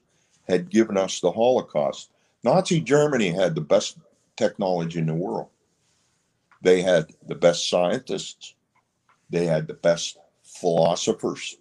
[0.47, 2.11] had given us the Holocaust.
[2.45, 3.99] Nazi Germany had the best
[4.37, 5.49] technology in the world.
[6.63, 8.56] They had the best scientists.
[9.31, 11.57] They had the best philosophers.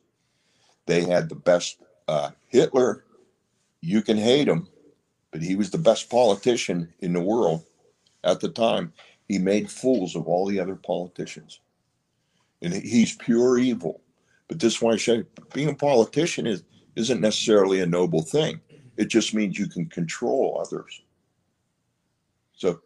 [0.86, 3.06] They had the best uh, Hitler.
[3.82, 4.68] You can hate him,
[5.32, 7.64] but he was the best politician in the world
[8.24, 8.94] at the time.
[9.28, 11.60] He made fools of all the other politicians.
[12.62, 14.02] And he's pure evil.
[14.48, 15.24] But this is why I say
[15.54, 16.64] being a politician is,
[16.96, 18.62] isn't necessarily a noble thing.
[18.98, 21.02] It just means you can control others.
[22.54, 22.82] So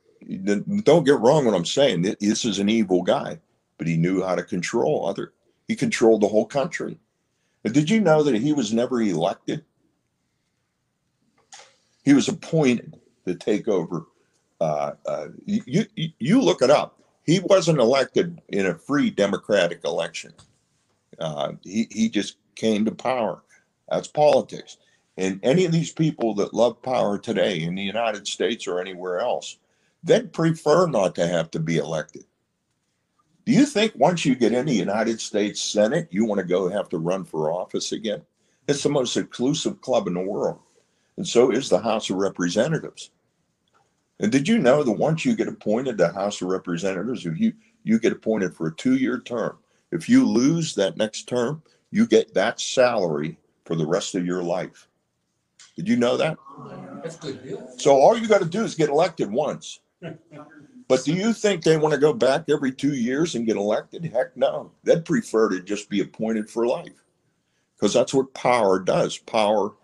[0.84, 2.02] don't get wrong what I'm saying.
[2.02, 3.40] This is an evil guy,
[3.80, 5.34] but he knew how to control other.
[5.68, 7.00] He controlled the whole country.
[7.64, 9.64] Did you know that he was never elected?
[12.04, 14.06] He was appointed to take over.
[14.62, 17.00] Uh, uh, you, you you look it up.
[17.24, 20.34] He wasn't elected in a free democratic election.
[21.20, 23.44] Uh, he he just came to power.
[23.90, 24.78] That's politics.
[25.18, 29.20] And any of these people that love power today in the United States or anywhere
[29.20, 29.58] else,
[30.02, 32.24] they'd prefer not to have to be elected.
[33.50, 36.70] Do you think once you get in the United States Senate, you want to go
[36.70, 38.22] have to run for office again?
[38.68, 40.60] It's the most exclusive club in the world.
[41.18, 43.10] And so is the House of Representatives.
[44.20, 47.54] And did you know that once you get appointed to House of Representatives, if you,
[47.84, 49.58] you get appointed for a two-year term,
[49.92, 54.44] if you lose that next term, you get that salary for the rest of your
[54.44, 54.88] life.
[55.76, 56.38] Did you know that?
[57.02, 57.68] That's a good deal.
[57.80, 59.80] So all you got to do is get elected once.
[60.90, 64.04] But do you think they want to go back every two years and get elected?
[64.06, 64.72] Heck no.
[64.84, 67.06] They'd prefer to just be appointed for life
[67.76, 69.20] because that's what power does.
[69.20, 69.76] Power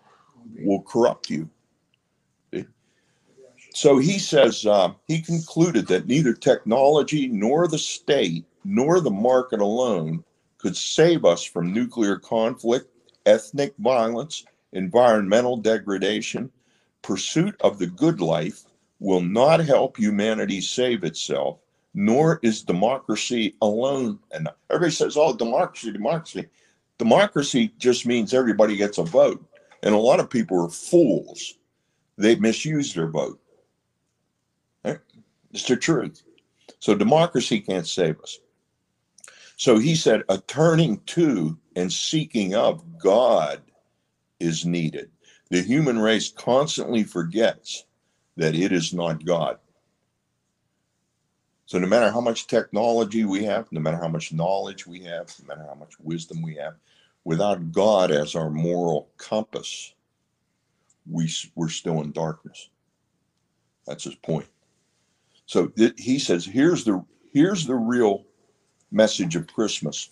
[0.58, 1.48] will corrupt you.
[3.72, 9.60] So he says uh, he concluded that neither technology nor the state nor the market
[9.60, 10.24] alone
[10.58, 12.90] could save us from nuclear conflict,
[13.26, 16.50] ethnic violence, environmental degradation.
[17.02, 18.64] Pursuit of the good life
[18.98, 21.58] will not help humanity save itself,
[21.94, 24.18] nor is democracy alone.
[24.32, 26.46] And everybody says, oh, democracy, democracy.
[26.98, 29.44] Democracy just means everybody gets a vote.
[29.82, 31.54] And a lot of people are fools.
[32.16, 33.40] They misuse their vote.
[34.84, 36.22] It's the truth.
[36.80, 38.38] So democracy can't save us.
[39.56, 43.62] So he said, a turning to and seeking of God
[44.38, 45.10] is needed.
[45.48, 47.85] The human race constantly forgets
[48.36, 49.58] that it is not God.
[51.66, 55.34] So no matter how much technology we have, no matter how much knowledge we have,
[55.40, 56.74] no matter how much wisdom we have,
[57.24, 59.94] without God as our moral compass,
[61.10, 62.70] we, we're still in darkness.
[63.86, 64.46] That's his point.
[65.46, 68.24] So th- he says, here's the here's the real
[68.90, 70.10] message of Christmas.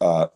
[0.00, 0.26] Uh,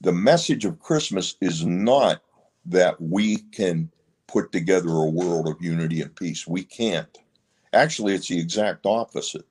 [0.00, 2.22] the message of Christmas is not
[2.66, 3.90] that we can
[4.32, 6.46] put together a world of unity and peace.
[6.46, 7.18] We can't.
[7.72, 9.46] Actually, it's the exact opposite.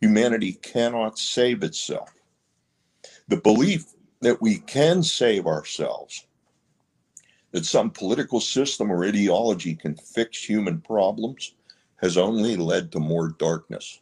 [0.00, 2.12] Humanity cannot save itself.
[3.28, 3.86] The belief
[4.20, 6.26] that we can save ourselves,
[7.52, 11.54] that some political system or ideology can fix human problems,
[11.96, 14.00] has only led to more darkness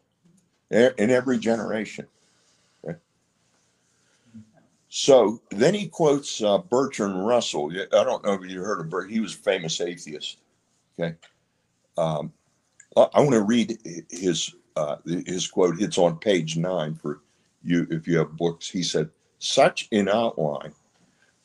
[0.70, 2.06] in every generation.
[4.96, 7.72] So then he quotes uh, Bertrand Russell.
[7.72, 9.11] I don't know if you heard of Bert.
[9.11, 10.38] He was a famous atheist.
[10.96, 11.16] Okay.
[11.98, 12.33] Um,
[12.96, 13.76] I, I want to read
[14.09, 15.83] his uh, his quote.
[15.83, 17.22] It's on page nine for
[17.64, 18.70] you if you have books.
[18.70, 20.72] He said, "Such in outline,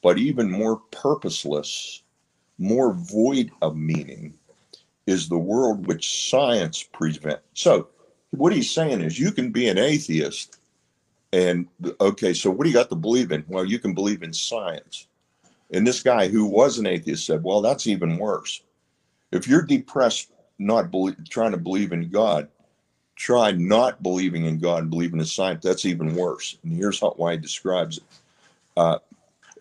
[0.03, 2.03] but even more purposeless,
[2.59, 4.35] more void of meaning."
[5.07, 7.41] is the world which science presents.
[7.55, 7.87] So,
[8.29, 10.58] what he's saying is you can be an atheist,
[11.31, 11.67] and
[12.01, 13.45] okay, so what do you got to believe in?
[13.47, 15.07] Well, you can believe in science.
[15.71, 18.63] And this guy who was an atheist said, well, that's even worse.
[19.31, 22.47] If you're depressed, not believe, trying to believe in God,
[23.15, 25.63] try not believing in God and believing in science.
[25.63, 26.57] That's even worse.
[26.63, 28.03] And here's how, why he describes it.
[28.75, 28.97] Uh,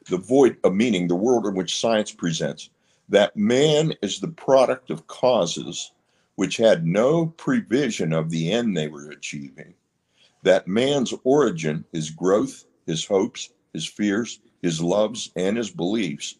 [0.08, 2.70] the void of meaning, the world in which science presents
[3.10, 5.92] that man is the product of causes
[6.36, 9.74] which had no prevision of the end they were achieving,
[10.42, 16.36] that man's origin, his growth, his hopes, his fears, his loves, and his beliefs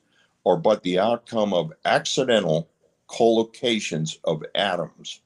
[0.47, 2.69] are but the outcome of accidental
[3.09, 5.21] collocations of atoms,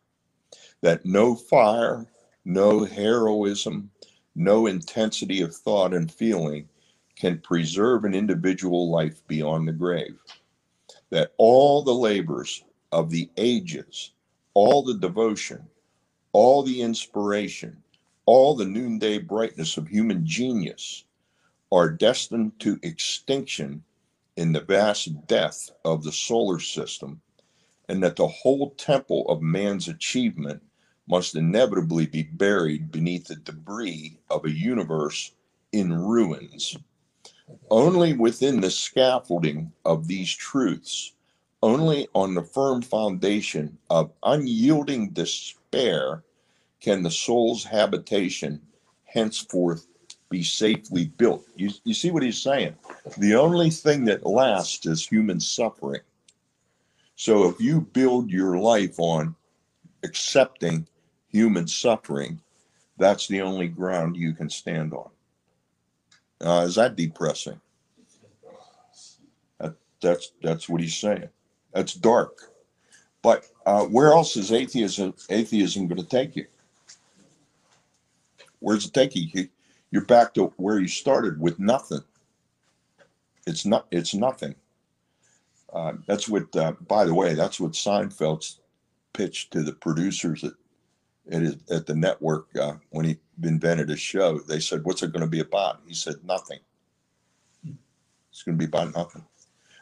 [0.81, 2.07] that no fire,
[2.45, 3.91] no heroism,
[4.35, 6.69] no intensity of thought and feeling
[7.17, 10.19] can preserve an individual life beyond the grave
[11.11, 14.13] that all the labors of the ages,
[14.55, 15.63] all the devotion,
[16.33, 17.77] all the inspiration,
[18.27, 21.05] all the noonday brightness of human genius
[21.71, 23.83] are destined to extinction
[24.37, 27.21] in the vast death of the solar system,
[27.89, 30.63] and that the whole temple of man's achievement
[31.09, 35.33] must inevitably be buried beneath the debris of a universe
[35.73, 36.77] in ruins.
[37.71, 41.13] Only within the scaffolding of these truths,
[41.63, 46.23] only on the firm foundation of unyielding despair,
[46.83, 48.61] can the soul's habitation
[49.05, 49.87] henceforth
[50.29, 51.45] be safely built.
[51.55, 52.75] You, you see what he's saying?
[53.19, 56.01] The only thing that lasts is human suffering.
[57.15, 59.37] So if you build your life on
[60.03, 60.89] accepting
[61.29, 62.41] human suffering,
[62.99, 65.11] that's the only ground you can stand on.
[66.41, 67.61] Uh, is that depressing?
[69.61, 71.29] That, that's that's what he's saying.
[71.73, 72.51] That's dark.
[73.23, 76.47] But uh, where else is atheism atheism going to take you?
[78.63, 79.29] Where's it take you?
[79.35, 79.49] You-
[79.91, 82.01] You're back to where you started with nothing.
[83.47, 83.87] It's not.
[83.91, 84.55] It's nothing.
[85.71, 86.55] Uh, that's what.
[86.57, 88.61] Uh, by the way, that's what Seinfeld's
[89.13, 90.53] pitched to the producers at
[91.31, 94.39] at, his, at the network uh, when he invented his show.
[94.39, 96.61] They said, "What's it going to be about?" He said, "Nothing.
[98.31, 99.25] It's going to be about nothing."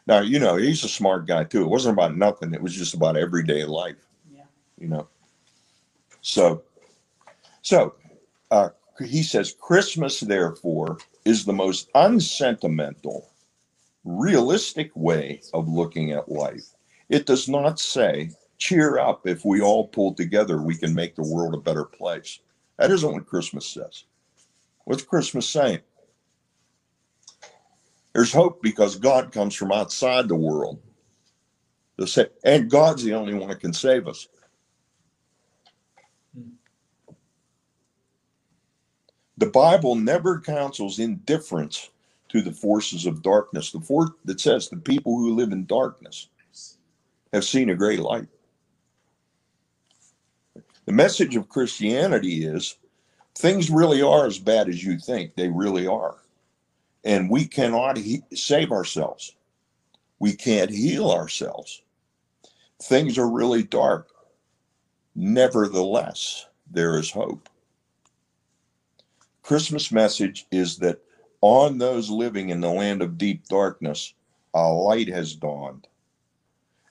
[0.07, 1.61] Now you know he's a smart guy too.
[1.61, 2.53] It wasn't about nothing.
[2.53, 4.07] It was just about everyday life.
[4.33, 4.43] Yeah.
[4.77, 5.07] You know.
[6.21, 6.63] So,
[7.61, 7.95] so
[8.51, 13.31] uh, he says, Christmas, therefore, is the most unsentimental,
[14.03, 16.75] realistic way of looking at life.
[17.09, 21.23] It does not say, cheer up, if we all pull together, we can make the
[21.23, 22.39] world a better place.
[22.77, 24.03] That isn't what Christmas says.
[24.85, 25.79] What's Christmas saying?
[28.13, 30.79] There's hope because God comes from outside the world.
[32.43, 34.27] And God's the only one that can save us.
[39.41, 41.89] The Bible never counsels indifference
[42.29, 43.71] to the forces of darkness.
[43.71, 46.27] The fourth that says the people who live in darkness
[47.33, 48.27] have seen a great light.
[50.85, 52.77] The message of Christianity is
[53.33, 56.17] things really are as bad as you think they really are.
[57.03, 59.35] And we cannot he- save ourselves.
[60.19, 61.81] We can't heal ourselves.
[62.79, 64.07] Things are really dark.
[65.15, 67.49] Nevertheless, there is hope.
[69.51, 71.01] Christmas message is that
[71.41, 74.13] on those living in the land of deep darkness,
[74.53, 75.89] a light has dawned.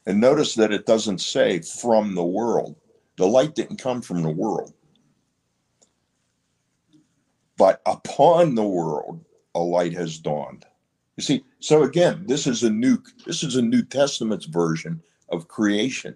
[0.05, 2.77] And notice that it doesn't say from the world.
[3.17, 4.75] The light didn't come from the world.
[7.57, 10.67] But upon the world, a light has dawned.
[11.17, 15.01] You see, so again, this is a new this is a New Testament's version
[15.31, 16.15] of creation.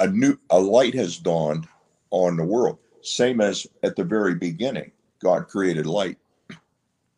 [0.00, 1.68] A new a light has dawned
[2.10, 2.80] on the world.
[3.06, 4.90] Same as at the very beginning,
[5.20, 6.18] God created light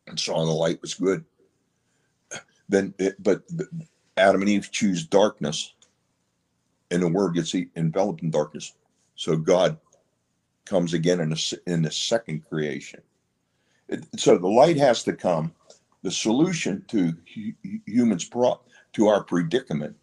[0.07, 1.25] and saw the light was good.
[2.69, 3.43] Then, it, but
[4.19, 5.73] Adam and Eve choose darkness,
[6.91, 8.75] and the world gets enveloped in darkness.
[9.15, 9.79] So God
[10.67, 13.01] comes again in, s- in the second creation.
[13.89, 15.55] It- so the light has to come.
[16.03, 18.61] The solution to hu- hu- humans' pro,
[18.93, 19.97] to our predicament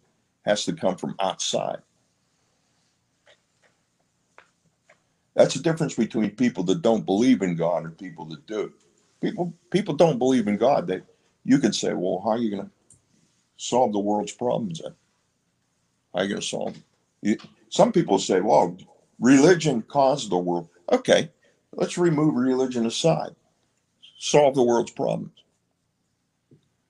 [0.44, 1.78] has to come from outside.
[5.36, 8.72] That's the difference between people that don't believe in God and people that do.
[9.20, 10.86] People people don't believe in God.
[10.86, 11.02] They
[11.44, 12.70] you can say, well, how are you going to
[13.58, 14.94] solve the world's problems then?
[16.14, 16.84] How are you to solve them?
[17.20, 17.36] You,
[17.68, 18.76] some people say, well,
[19.20, 20.68] religion caused the world.
[20.90, 21.30] Okay,
[21.72, 23.36] let's remove religion aside.
[24.18, 25.44] Solve the world's problems.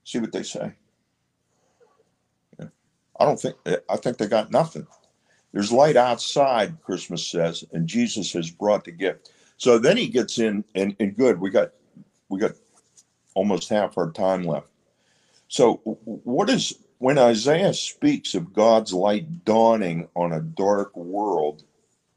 [0.05, 0.73] See what they say.
[2.61, 2.69] Yeah.
[3.19, 3.57] I don't think
[3.89, 4.87] I think they got nothing.
[5.53, 9.31] There's light outside, Christmas says, and Jesus has brought the gift.
[9.57, 11.71] So then he gets in, and, and good, we got
[12.29, 12.53] we got
[13.35, 14.69] almost half our time left.
[15.49, 21.63] So what is when Isaiah speaks of God's light dawning on a dark world?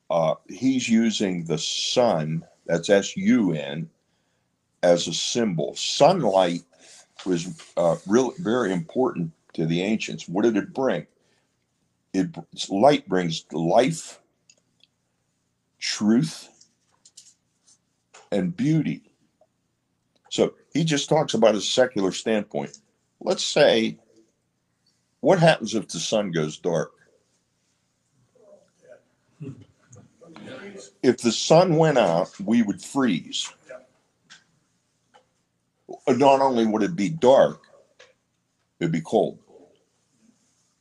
[0.09, 3.89] Uh, he's using the sun, that's S U N,
[4.82, 5.75] as a symbol.
[5.75, 6.61] Sunlight
[7.25, 10.27] was uh, really very important to the ancients.
[10.27, 11.05] What did it bring?
[12.14, 12.28] It
[12.70, 14.20] light brings life
[15.80, 16.49] truth
[18.32, 19.01] and beauty.
[20.30, 22.78] So he just talks about a secular standpoint.
[23.20, 23.97] Let's say
[25.22, 26.91] what happens if the sun goes dark?
[31.03, 33.51] If the sun went out we would freeze.
[36.07, 37.64] Not only would it be dark
[38.80, 39.39] it'd be cold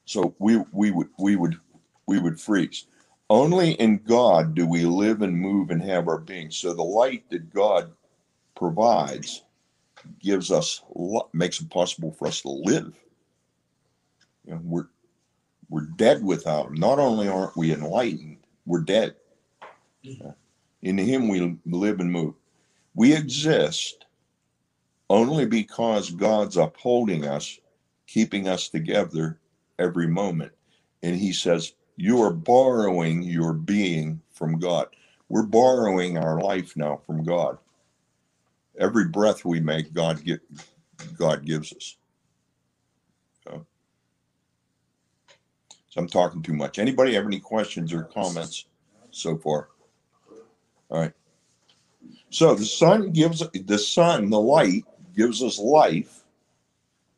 [0.09, 1.61] so we we would we would
[2.06, 2.86] we would freeze.
[3.28, 6.50] Only in God do we live and move and have our being.
[6.50, 7.92] So the light that God
[8.56, 9.44] provides
[10.18, 10.82] gives us
[11.34, 12.94] makes it possible for us to live.
[14.46, 14.88] You know, we're
[15.68, 16.74] we're dead without him.
[16.76, 19.14] Not only aren't we enlightened, we're dead.
[20.80, 22.32] In him we live and move.
[22.94, 24.06] We exist
[25.11, 27.61] only because God's upholding us,
[28.06, 29.38] keeping us together
[29.79, 30.53] every moment.
[31.03, 34.89] And he says, You are borrowing your being from God.
[35.29, 37.59] We're borrowing our life now from God.
[38.79, 40.41] Every breath we make, God get,
[41.16, 41.97] God gives us.
[43.45, 43.66] So,
[45.89, 46.79] So I'm talking too much.
[46.79, 48.66] Anybody have any questions or comments
[49.11, 49.68] so far?
[50.91, 51.12] All right.
[52.31, 54.85] So the sun gives the sun, the light
[55.16, 56.24] gives us life.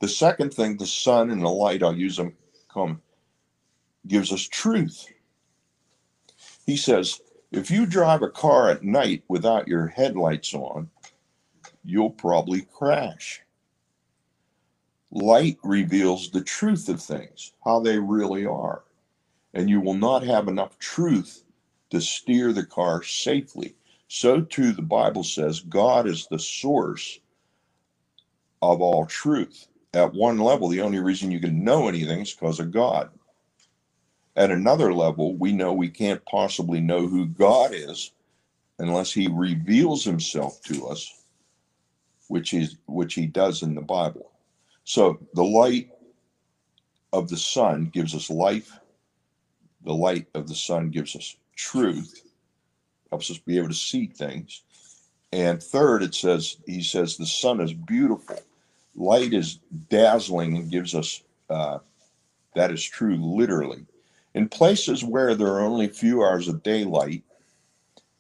[0.01, 2.35] The second thing, the sun and the light, I'll use them
[2.73, 3.03] come,
[4.07, 5.07] gives us truth.
[6.67, 7.21] He says,
[7.53, 10.89] if you drive a car at night without your headlights on,
[11.85, 13.43] you'll probably crash.
[15.11, 18.85] Light reveals the truth of things, how they really are.
[19.55, 21.43] And you will not have enough truth
[21.91, 23.75] to steer the car safely.
[24.07, 27.19] So, too, the Bible says God is the source
[28.63, 29.67] of all truth.
[29.93, 33.11] At one level, the only reason you can know anything is because of God.
[34.37, 38.13] At another level, we know we can't possibly know who God is
[38.79, 41.25] unless he reveals himself to us,
[42.29, 44.31] which is which he does in the Bible.
[44.85, 45.91] So the light
[47.13, 48.79] of the sun gives us life.
[49.85, 52.23] The light of the sun gives us truth,
[53.11, 54.63] helps us be able to see things.
[55.33, 58.39] And third, it says, he says, the sun is beautiful.
[58.95, 61.79] Light is dazzling and gives us, uh,
[62.55, 63.87] that is true literally.
[64.35, 67.23] In places where there are only a few hours of daylight,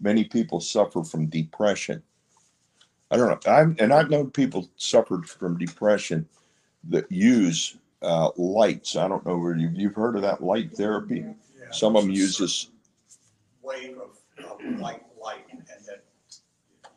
[0.00, 2.02] many people suffer from depression.
[3.10, 3.52] I don't know.
[3.52, 6.28] I'm, and I've known people suffered from depression
[6.88, 8.96] that use uh, lights.
[8.96, 11.24] I don't know where you've, you've heard of that light therapy.
[11.58, 12.68] Yeah, Some of them there's use this.
[13.62, 15.96] Wave of, of white light and then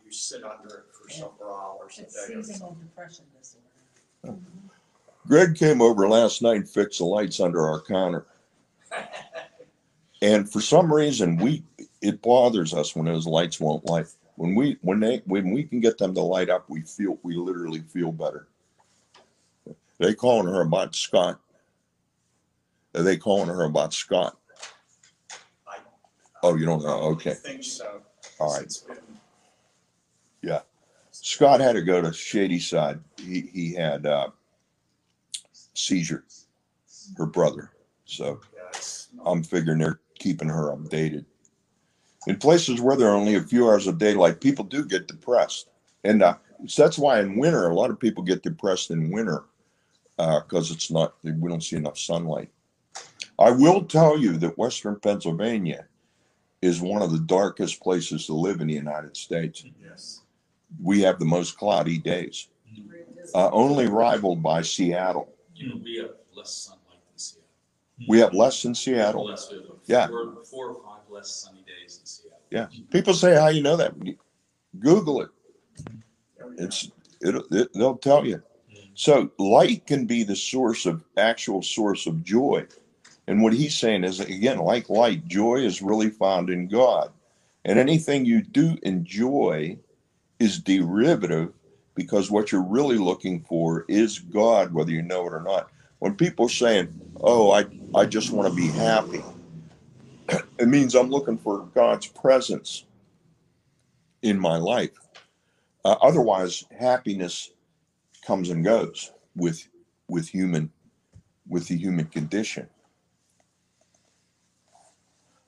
[0.05, 2.34] you sit under it for several hours a It's day.
[2.36, 3.62] or seasonal depression disorder.
[5.28, 8.26] Greg came over last night and fixed the lights under our counter.
[10.21, 11.63] And for some reason, we
[12.01, 14.07] it bothers us when those lights won't light.
[14.36, 17.36] When we when they when we can get them to light up, we feel we
[17.36, 18.47] literally feel better.
[19.99, 21.39] They calling her about Scott.
[22.95, 24.38] Are they calling her about Scott?
[25.67, 25.78] I-
[26.41, 26.99] Oh, you don't know?
[27.11, 27.32] Okay.
[27.32, 28.01] I think so.
[28.39, 28.71] All right.
[28.88, 28.97] Been-
[31.11, 32.99] Scott had to go to Shadyside.
[33.24, 34.30] He he had uh,
[35.74, 36.24] seizure.
[37.17, 37.71] Her brother.
[38.05, 41.26] So yeah, it's not- I'm figuring they're keeping her updated.
[42.28, 45.67] In places where there are only a few hours of daylight, people do get depressed,
[46.05, 49.43] and uh, so that's why in winter a lot of people get depressed in winter
[50.17, 52.49] because it's not we don't see enough sunlight.
[53.39, 55.88] I will tell you that Western Pennsylvania
[56.61, 59.65] is one of the darkest places to live in the United States.
[59.84, 60.21] Yes.
[60.82, 62.47] We have the most cloudy days,
[63.34, 65.34] uh, only rivaled by Seattle.
[65.55, 67.43] You know, we have less sunlight than Seattle.
[68.07, 69.26] We have less than Seattle.
[69.26, 70.07] Less, we have Yeah.
[70.07, 72.39] Four, four or five less sunny days in Seattle.
[72.49, 72.67] Yeah.
[72.91, 73.93] People say, "How you know that?"
[74.80, 75.30] Google it.
[76.57, 78.41] It's it, it they'll tell you.
[78.95, 82.67] So light can be the source of actual source of joy.
[83.28, 87.11] And what he's saying is again, like light, joy is really found in God.
[87.65, 89.78] And anything you do enjoy
[90.39, 91.53] is derivative
[91.96, 95.70] because what you're really looking for is God, whether you know it or not.
[96.00, 96.89] When people saying,
[97.22, 99.24] Oh, I, I just want to be happy,
[100.60, 102.86] it means I'm looking for God's presence
[104.22, 104.91] in my life.
[105.86, 107.52] Uh, otherwise, happiness
[108.26, 109.68] comes and goes with
[110.08, 110.72] with human
[111.48, 112.68] with the human condition.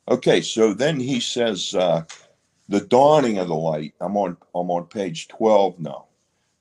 [0.09, 2.03] Okay, so then he says uh,
[2.69, 3.93] the dawning of the light.
[4.01, 6.04] I'm on I'm on page twelve now.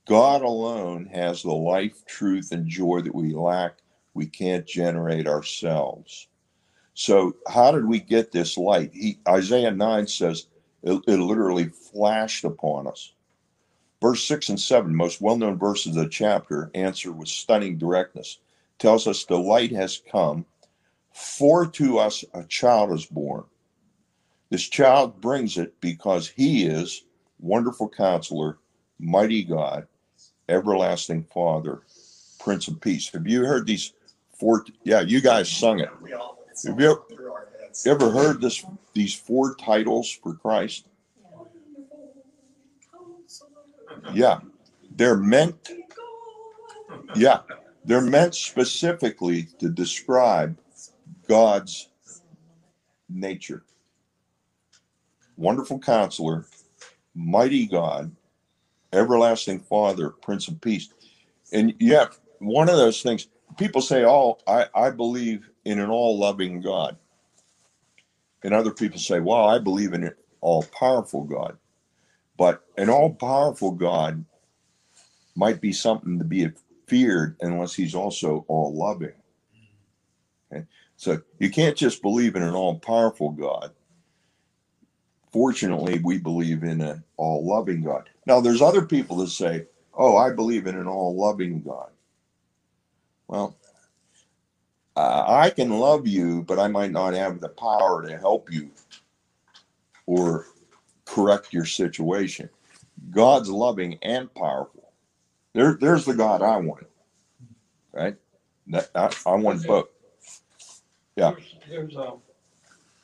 [0.05, 3.77] God alone has the life, truth, and joy that we lack.
[4.13, 6.27] We can't generate ourselves.
[6.93, 8.91] So how did we get this light?
[8.93, 10.47] He, Isaiah nine says
[10.83, 13.13] it, it literally flashed upon us.
[14.01, 18.39] Verse 6 and 7, most well known verses of the chapter, answer with stunning directness.
[18.77, 20.45] Tells us the light has come,
[21.11, 23.45] for to us a child is born.
[24.49, 27.03] This child brings it because he is
[27.39, 28.59] wonderful counselor,
[28.99, 29.87] mighty God,
[30.49, 31.81] everlasting Father,
[32.39, 33.11] Prince of Peace.
[33.13, 33.93] Have you heard these
[34.37, 34.65] four?
[34.83, 35.89] Yeah, you guys sung it.
[36.63, 36.97] Have.
[37.85, 38.63] You ever heard this?
[38.93, 40.87] These four titles for Christ?
[44.13, 44.39] Yeah,
[44.95, 45.69] they're meant.
[47.15, 47.39] Yeah,
[47.83, 50.57] they're meant specifically to describe
[51.27, 51.89] God's
[53.09, 53.63] nature.
[55.37, 56.45] Wonderful counselor,
[57.13, 58.11] mighty God,
[58.93, 60.89] everlasting Father, Prince of Peace.
[61.51, 62.07] And yeah,
[62.39, 63.27] one of those things,
[63.57, 66.97] people say, Oh, I, I believe in an all loving God.
[68.43, 71.57] And other people say, Well, I believe in an all powerful God.
[72.37, 74.25] But an all powerful God
[75.35, 76.49] might be something to be
[76.87, 79.13] feared unless he's also all loving.
[80.51, 80.65] Okay?
[80.97, 83.71] So you can't just believe in an all powerful God.
[85.35, 88.09] Fortunately, we believe in an all loving God.
[88.25, 91.89] Now, there's other people that say, oh, I believe in an all loving God.
[93.27, 93.57] Well,
[94.95, 98.71] uh, I can love you, but I might not have the power to help you
[100.05, 100.45] or
[101.03, 102.49] correct your situation.
[103.11, 104.93] God's loving and powerful.
[105.51, 106.87] There, there's the God I want.
[107.91, 108.15] Right?
[108.67, 109.89] That I, I want both.
[111.17, 111.31] Yeah.
[111.31, 112.13] There's, there's a,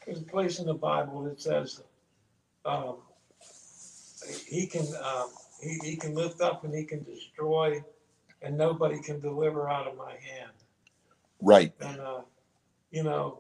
[0.06, 1.82] there's a place in the Bible that says,
[2.66, 2.98] um,
[4.48, 5.30] he can, um,
[5.62, 7.84] he, he can lift up and he can destroy
[8.42, 10.52] and nobody can deliver out of my hand.
[11.42, 11.74] Right.
[11.80, 12.22] And, uh,
[12.92, 13.40] you know,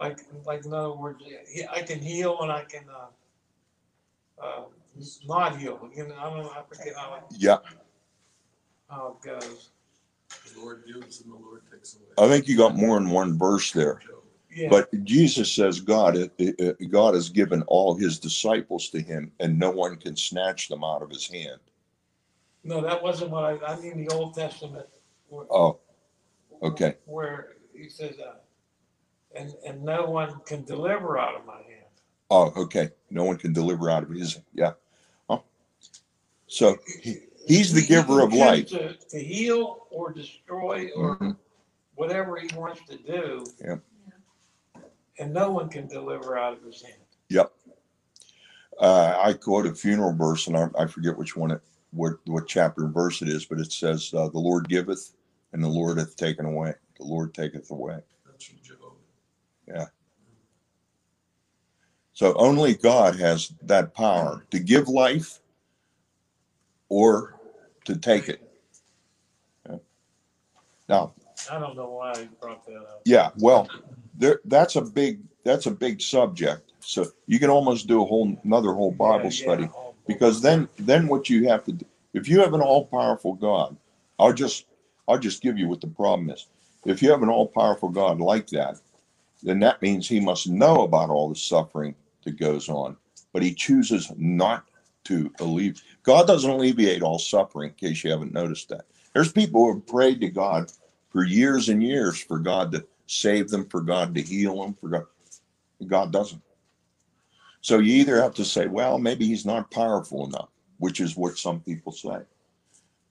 [0.00, 4.64] like, like in other words, he- I can heal and I can, uh, uh,
[5.26, 7.58] not heal, you know, I don't know, I forget how, it- Yeah.
[8.88, 9.70] how it goes.
[10.52, 12.04] The Lord gives and the Lord takes away.
[12.18, 14.00] I think you got more than one verse there.
[14.54, 16.28] Yeah, But Jesus says God, uh,
[16.62, 20.84] uh, God has given all his disciples to him, and no one can snatch them
[20.84, 21.60] out of his hand.
[22.62, 24.86] no, that wasn't what I, I mean the Old Testament.
[25.28, 25.78] where- Oh,
[26.62, 26.94] okay.
[27.06, 28.36] Where he says, uh,
[29.34, 31.84] and, and no one can deliver out of my hand.
[32.30, 32.90] Oh, okay.
[33.10, 34.38] No one can deliver out of his.
[34.54, 34.72] Yeah.
[35.28, 35.42] Oh.
[36.46, 38.68] So he, he's the He- giver of life.
[38.68, 41.36] To, to heal or destroy or Mhm.
[41.96, 43.44] whatever he wants to do.
[43.62, 43.80] Yep.
[45.18, 47.02] And no one can deliver out of his hand.
[47.28, 47.52] Yep.
[48.80, 51.60] Uh, I quote a funeral verse, and I, I forget which one it,
[51.92, 55.14] what what chapter and verse it is, but it says, uh, "The Lord giveth,
[55.52, 56.74] and the Lord hath taken away.
[56.98, 58.78] The Lord taketh away." That's from Job.
[59.68, 59.86] Yeah.
[62.12, 65.40] So only God has that power to give life
[66.88, 67.38] or
[67.84, 68.40] to take it.
[69.68, 69.76] Yeah.
[70.88, 71.14] Now,
[71.50, 73.02] I don't know why he brought that up.
[73.04, 73.68] yeah, well,
[74.16, 76.72] there that's a big that's a big subject.
[76.80, 80.40] So you can almost do a whole another whole Bible Yeah, study yeah, oh, because
[80.40, 83.76] then then what you have to do if you have an all powerful God,
[84.18, 84.66] I'll just
[85.08, 86.46] I'll just give you what the problem is.
[86.86, 88.76] If you have an all powerful God like that,
[89.42, 91.94] then that means he must know about all the suffering
[92.24, 92.96] that goes on,
[93.32, 94.64] but he chooses not
[95.04, 95.82] to alleviate.
[96.02, 98.86] God doesn't alleviate all suffering, in case you haven't noticed that.
[99.12, 100.72] There's people who have prayed to God
[101.10, 104.88] for years and years for God to save them, for God to heal them, for
[104.88, 105.04] God.
[105.86, 106.42] God doesn't.
[107.60, 111.38] So you either have to say, well, maybe he's not powerful enough, which is what
[111.38, 112.18] some people say.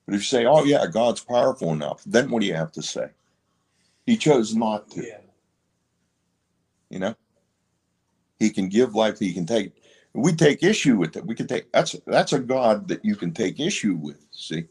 [0.06, 2.82] But if you say, oh, yeah, God's powerful enough, then what do you have to
[2.82, 3.08] say?
[4.06, 5.06] He chose not to.
[5.06, 5.18] Yeah,
[6.90, 7.14] You know,
[8.38, 9.18] he can give life.
[9.18, 9.72] He can take.
[10.12, 11.26] We take issue with it.
[11.26, 11.72] We can take.
[11.72, 14.24] That's that's a God that you can take issue with.
[14.32, 14.64] See,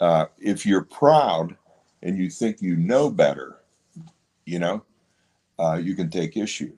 [0.00, 1.56] uh, if you're proud
[2.02, 3.57] and you think you know better,
[4.48, 4.84] you know,
[5.58, 6.72] uh, you can take issue.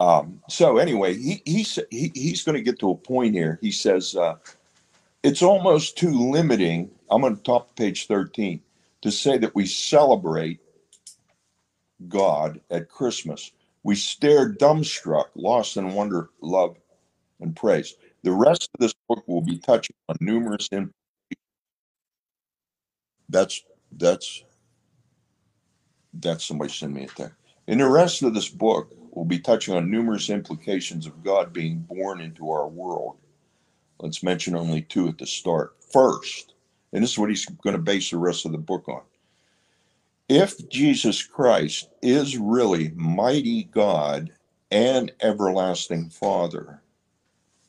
[0.00, 3.58] Um, so anyway, he he's he, he's going to get to a point here.
[3.60, 4.36] He says uh,
[5.22, 6.90] it's almost too limiting.
[7.10, 8.60] I'm on top page thirteen
[9.02, 10.60] to say that we celebrate
[12.08, 13.52] God at Christmas.
[13.82, 16.76] We stare dumbstruck, lost in wonder, love,
[17.40, 17.96] and praise.
[18.22, 20.68] The rest of this book will be touching on numerous.
[20.72, 20.92] In-
[23.28, 23.62] that's
[23.92, 24.44] that's
[26.14, 27.36] that's somebody send me there.
[27.66, 31.80] In the rest of this book, we'll be touching on numerous implications of God being
[31.80, 33.16] born into our world.
[34.00, 35.74] Let's mention only two at the start.
[35.92, 36.54] First,
[36.92, 39.02] and this is what he's going to base the rest of the book on
[40.28, 44.30] if Jesus Christ is really mighty God
[44.70, 46.82] and everlasting Father,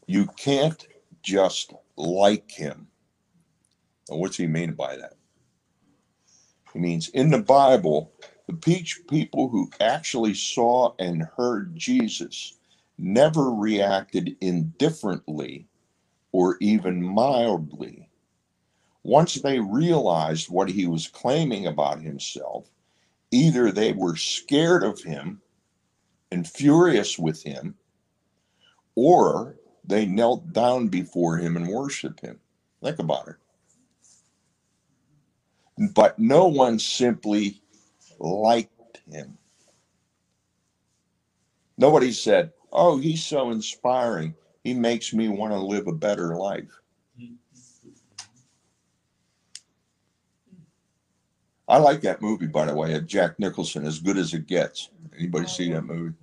[0.07, 0.85] you can't
[1.23, 2.87] just like him.
[4.09, 5.13] Now, what's he mean by that?
[6.73, 8.11] He means in the Bible,
[8.47, 12.57] the peach people who actually saw and heard Jesus
[12.97, 15.67] never reacted indifferently
[16.31, 18.09] or even mildly
[19.03, 22.69] once they realized what he was claiming about himself,
[23.31, 25.41] either they were scared of him
[26.31, 27.75] and furious with him,
[28.95, 32.39] or they knelt down before him and worshiped him.
[32.83, 33.35] Think about it.
[35.79, 37.61] But no one simply
[38.19, 39.37] liked him.
[41.77, 44.35] Nobody said, Oh, he's so inspiring.
[44.63, 46.69] He makes me want to live a better life.
[51.67, 54.89] I like that movie, by the way, Jack Nicholson, As Good as It Gets.
[55.17, 56.15] Anybody see that movie?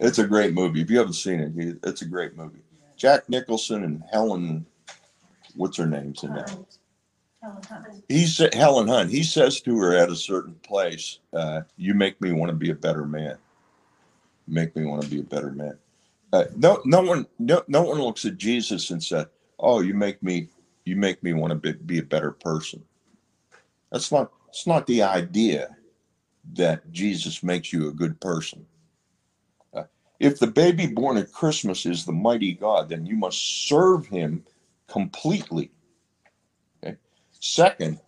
[0.00, 0.80] It's a great movie.
[0.80, 2.60] If you haven't seen it, it's a great movie.
[2.96, 4.64] Jack Nicholson and Helen,
[5.56, 6.56] what's her name's in that?
[8.08, 9.10] He said Helen Hunt.
[9.10, 12.70] He says to her at a certain place, uh, "You make me want to be
[12.70, 13.38] a better man.
[14.46, 15.78] Make me want to be a better man."
[16.32, 19.26] Uh, no, no one, no, no one looks at Jesus and said,
[19.58, 20.48] "Oh, you make me,
[20.84, 22.82] you make me want to be, be a better person."
[23.90, 24.32] That's not.
[24.48, 25.76] It's not the idea
[26.54, 28.66] that Jesus makes you a good person.
[29.72, 29.84] Uh,
[30.20, 34.44] if the baby born at Christmas is the mighty God, then you must serve Him
[34.88, 35.70] completely.
[37.46, 38.00] Second,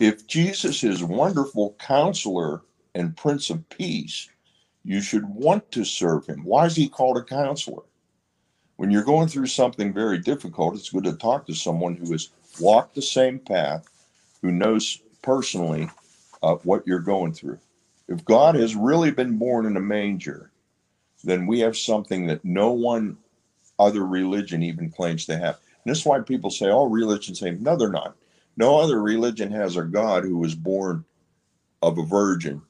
[0.00, 2.60] if Jesus is wonderful counselor
[2.94, 4.28] and prince of peace,
[4.84, 6.44] you should want to serve him.
[6.44, 7.84] Why is he called a counselor?
[8.76, 12.28] When you're going through something very difficult, it's good to talk to someone who has
[12.60, 13.88] walked the same path,
[14.42, 15.88] who knows personally
[16.42, 17.60] uh, what you're going through.
[18.08, 20.50] If God has really been born in a manger,
[21.24, 23.16] then we have something that no one
[23.78, 25.58] other religion even claims to have.
[25.82, 28.16] And this is why people say all religions say, no, they're not.
[28.62, 31.04] No other religion has a God who was born
[31.82, 32.62] of a virgin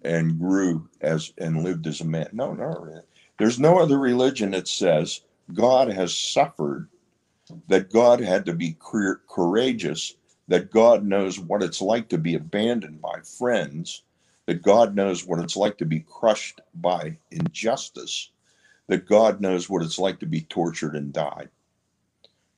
[0.00, 2.30] and grew as and lived as a man.
[2.32, 3.02] No, no.
[3.38, 5.20] There's no other religion that says
[5.52, 6.88] God has suffered,
[7.66, 10.14] that God had to be cour- courageous,
[10.48, 14.04] that God knows what it's like to be abandoned by friends,
[14.46, 18.30] that God knows what it's like to be crushed by injustice,
[18.86, 21.50] that God knows what it's like to be tortured and died.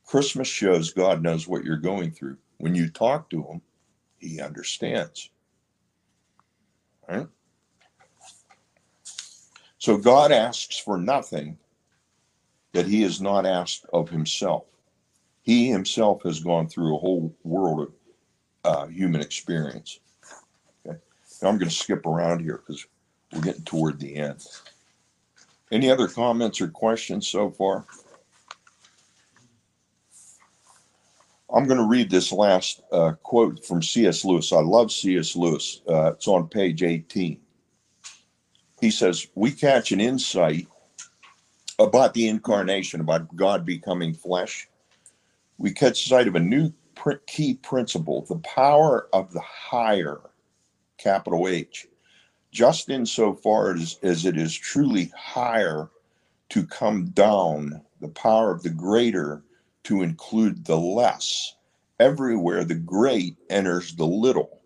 [0.04, 2.38] Christmas shows God knows what you're going through.
[2.60, 3.62] When you talk to him,
[4.18, 5.30] he understands.
[7.08, 7.26] Right?
[9.78, 11.56] So God asks for nothing
[12.72, 14.64] that he has not asked of himself.
[15.40, 17.92] He himself has gone through a whole world of
[18.64, 20.00] uh, human experience.
[20.86, 20.98] Okay.
[21.40, 22.86] Now I'm going to skip around here because
[23.32, 24.44] we're getting toward the end.
[25.72, 27.86] Any other comments or questions so far?
[31.52, 34.24] I'm going to read this last uh, quote from C.S.
[34.24, 34.52] Lewis.
[34.52, 35.34] I love C.S.
[35.34, 35.82] Lewis.
[35.88, 37.40] Uh, it's on page 18.
[38.80, 40.68] He says, We catch an insight
[41.78, 44.68] about the incarnation, about God becoming flesh.
[45.58, 46.72] We catch sight of a new
[47.26, 50.20] key principle the power of the higher,
[50.98, 51.86] capital H,
[52.52, 55.88] just insofar as, as it is truly higher
[56.50, 59.42] to come down, the power of the greater
[59.84, 61.56] to include the less.
[61.98, 64.60] Everywhere the great enters the little,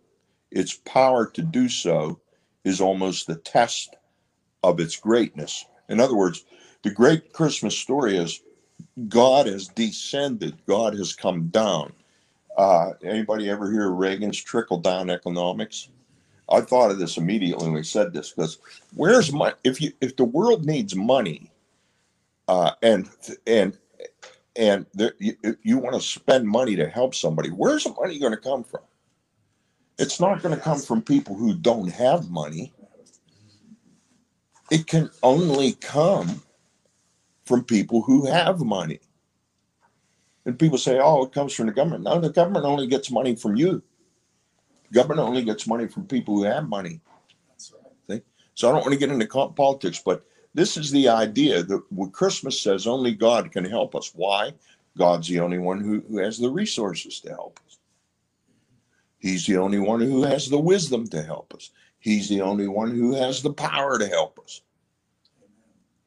[0.51, 2.21] its power to do so
[2.65, 3.97] is almost the test
[4.63, 5.67] of its greatness.
[5.89, 6.45] In other words,
[6.83, 8.41] the great Christmas story is
[9.09, 11.93] God has descended, God has come down.
[12.57, 15.89] Uh, anybody ever hear Reagan's trickle down economics?
[16.49, 18.59] I thought of this immediately when he said this because
[18.95, 21.51] where's my if you if the world needs money
[22.49, 23.09] uh, and
[23.47, 23.79] and
[24.57, 28.33] and there, you, you want to spend money to help somebody, where's the money going
[28.33, 28.83] to come from?
[29.99, 32.73] It's not going to come from people who don't have money.
[34.71, 36.43] It can only come
[37.45, 39.01] from people who have money.
[40.47, 42.05] And people say, oh, it comes from the government.
[42.05, 43.83] No, the government only gets money from you.
[44.93, 47.01] Government only gets money from people who have money.
[48.09, 48.23] Right.
[48.55, 50.25] So I don't want to get into politics, but
[50.55, 54.13] this is the idea that what Christmas says only God can help us.
[54.15, 54.53] Why?
[54.97, 57.79] God's the only one who, who has the resources to help us.
[59.19, 61.71] He's the only one who has the wisdom to help us.
[61.99, 64.61] He's the only one who has the power to help us.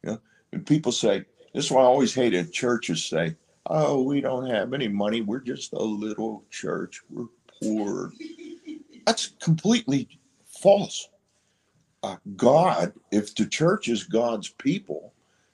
[0.03, 0.17] Yeah.
[0.53, 3.35] And people say, this is why I always hated churches say,
[3.65, 5.21] oh, we don't have any money.
[5.21, 7.01] We're just a little church.
[7.09, 7.25] We're
[7.61, 8.13] poor.
[9.05, 11.09] That's completely false
[12.07, 15.13] uh, God, if the church is God's people,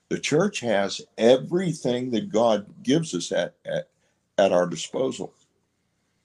[0.09, 3.87] the church has everything that God gives us at at,
[4.37, 5.33] at our disposal.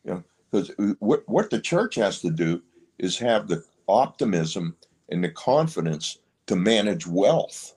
[0.05, 2.63] You know, because what what the church has to do
[2.99, 4.77] is have the optimism
[5.09, 7.75] and the confidence to manage wealth.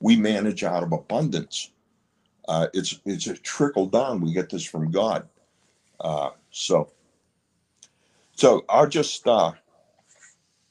[0.00, 1.70] We manage out of abundance.
[2.48, 4.20] Uh, it's it's a trickle down.
[4.20, 5.28] We get this from God.
[6.00, 6.90] Uh, so
[8.34, 9.52] so I'll just uh,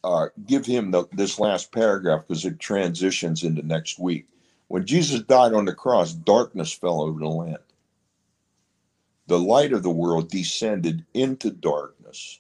[0.06, 4.28] uh, give him the, this last paragraph because it transitions into next week.
[4.68, 7.58] When Jesus died on the cross, darkness fell over the land.
[9.28, 12.40] The light of the world descended into darkness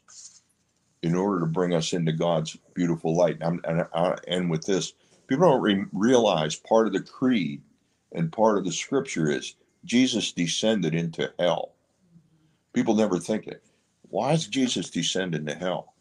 [1.02, 3.38] in order to bring us into God's beautiful light.
[3.42, 4.94] And, and I end with this
[5.28, 7.64] people don't re- realize part of the creed
[8.12, 11.74] and part of the scripture is Jesus descended into hell.
[12.74, 13.64] People never think it.
[14.10, 15.95] Why is Jesus descend into hell?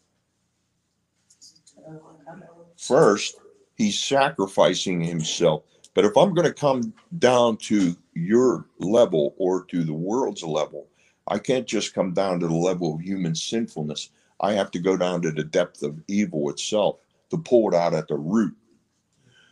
[2.87, 3.37] First,
[3.75, 5.63] he's sacrificing himself.
[5.95, 10.87] But if I'm going to come down to your level or to the world's level,
[11.27, 14.09] I can't just come down to the level of human sinfulness.
[14.39, 16.97] I have to go down to the depth of evil itself
[17.31, 18.55] to pull it out at the root.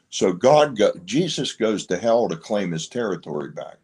[0.09, 3.77] So God, go, Jesus goes to hell to claim his territory back.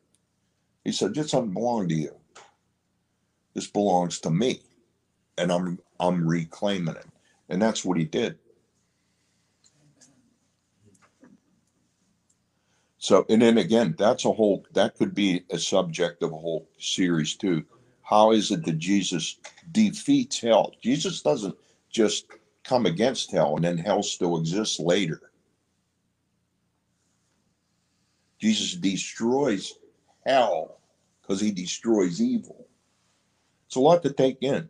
[0.83, 2.15] He said, "This doesn't belong to you.
[3.55, 4.61] This belongs to me,
[5.37, 7.07] and I'm I'm reclaiming it."
[7.49, 8.37] And that's what he did.
[12.99, 16.69] So, and then again, that's a whole, that could be a subject of a whole
[16.77, 17.63] series too.
[18.03, 19.37] How is it that Jesus
[19.71, 20.73] defeats hell?
[20.81, 21.55] Jesus doesn't
[21.89, 22.25] just
[22.63, 25.21] come against hell and then hell still exists later.
[28.37, 29.73] Jesus destroys
[30.25, 30.79] hell
[31.21, 32.67] because he destroys evil.
[33.67, 34.69] It's a lot to take in,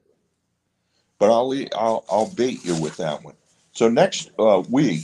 [1.18, 3.36] but I'll, I'll, I'll bait you with that one.
[3.72, 5.04] So next uh, week,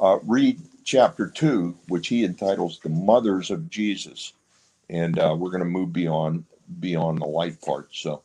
[0.00, 4.32] uh, read chapter two, which he entitles "The Mothers of Jesus,"
[4.88, 6.44] and uh, we're going to move beyond
[6.80, 7.88] beyond the light part.
[7.92, 8.22] So,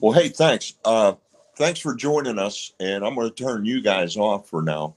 [0.00, 0.74] well, hey, thanks.
[0.84, 1.14] Uh,
[1.56, 4.94] thanks for joining us, and I'm going to turn you guys off for now.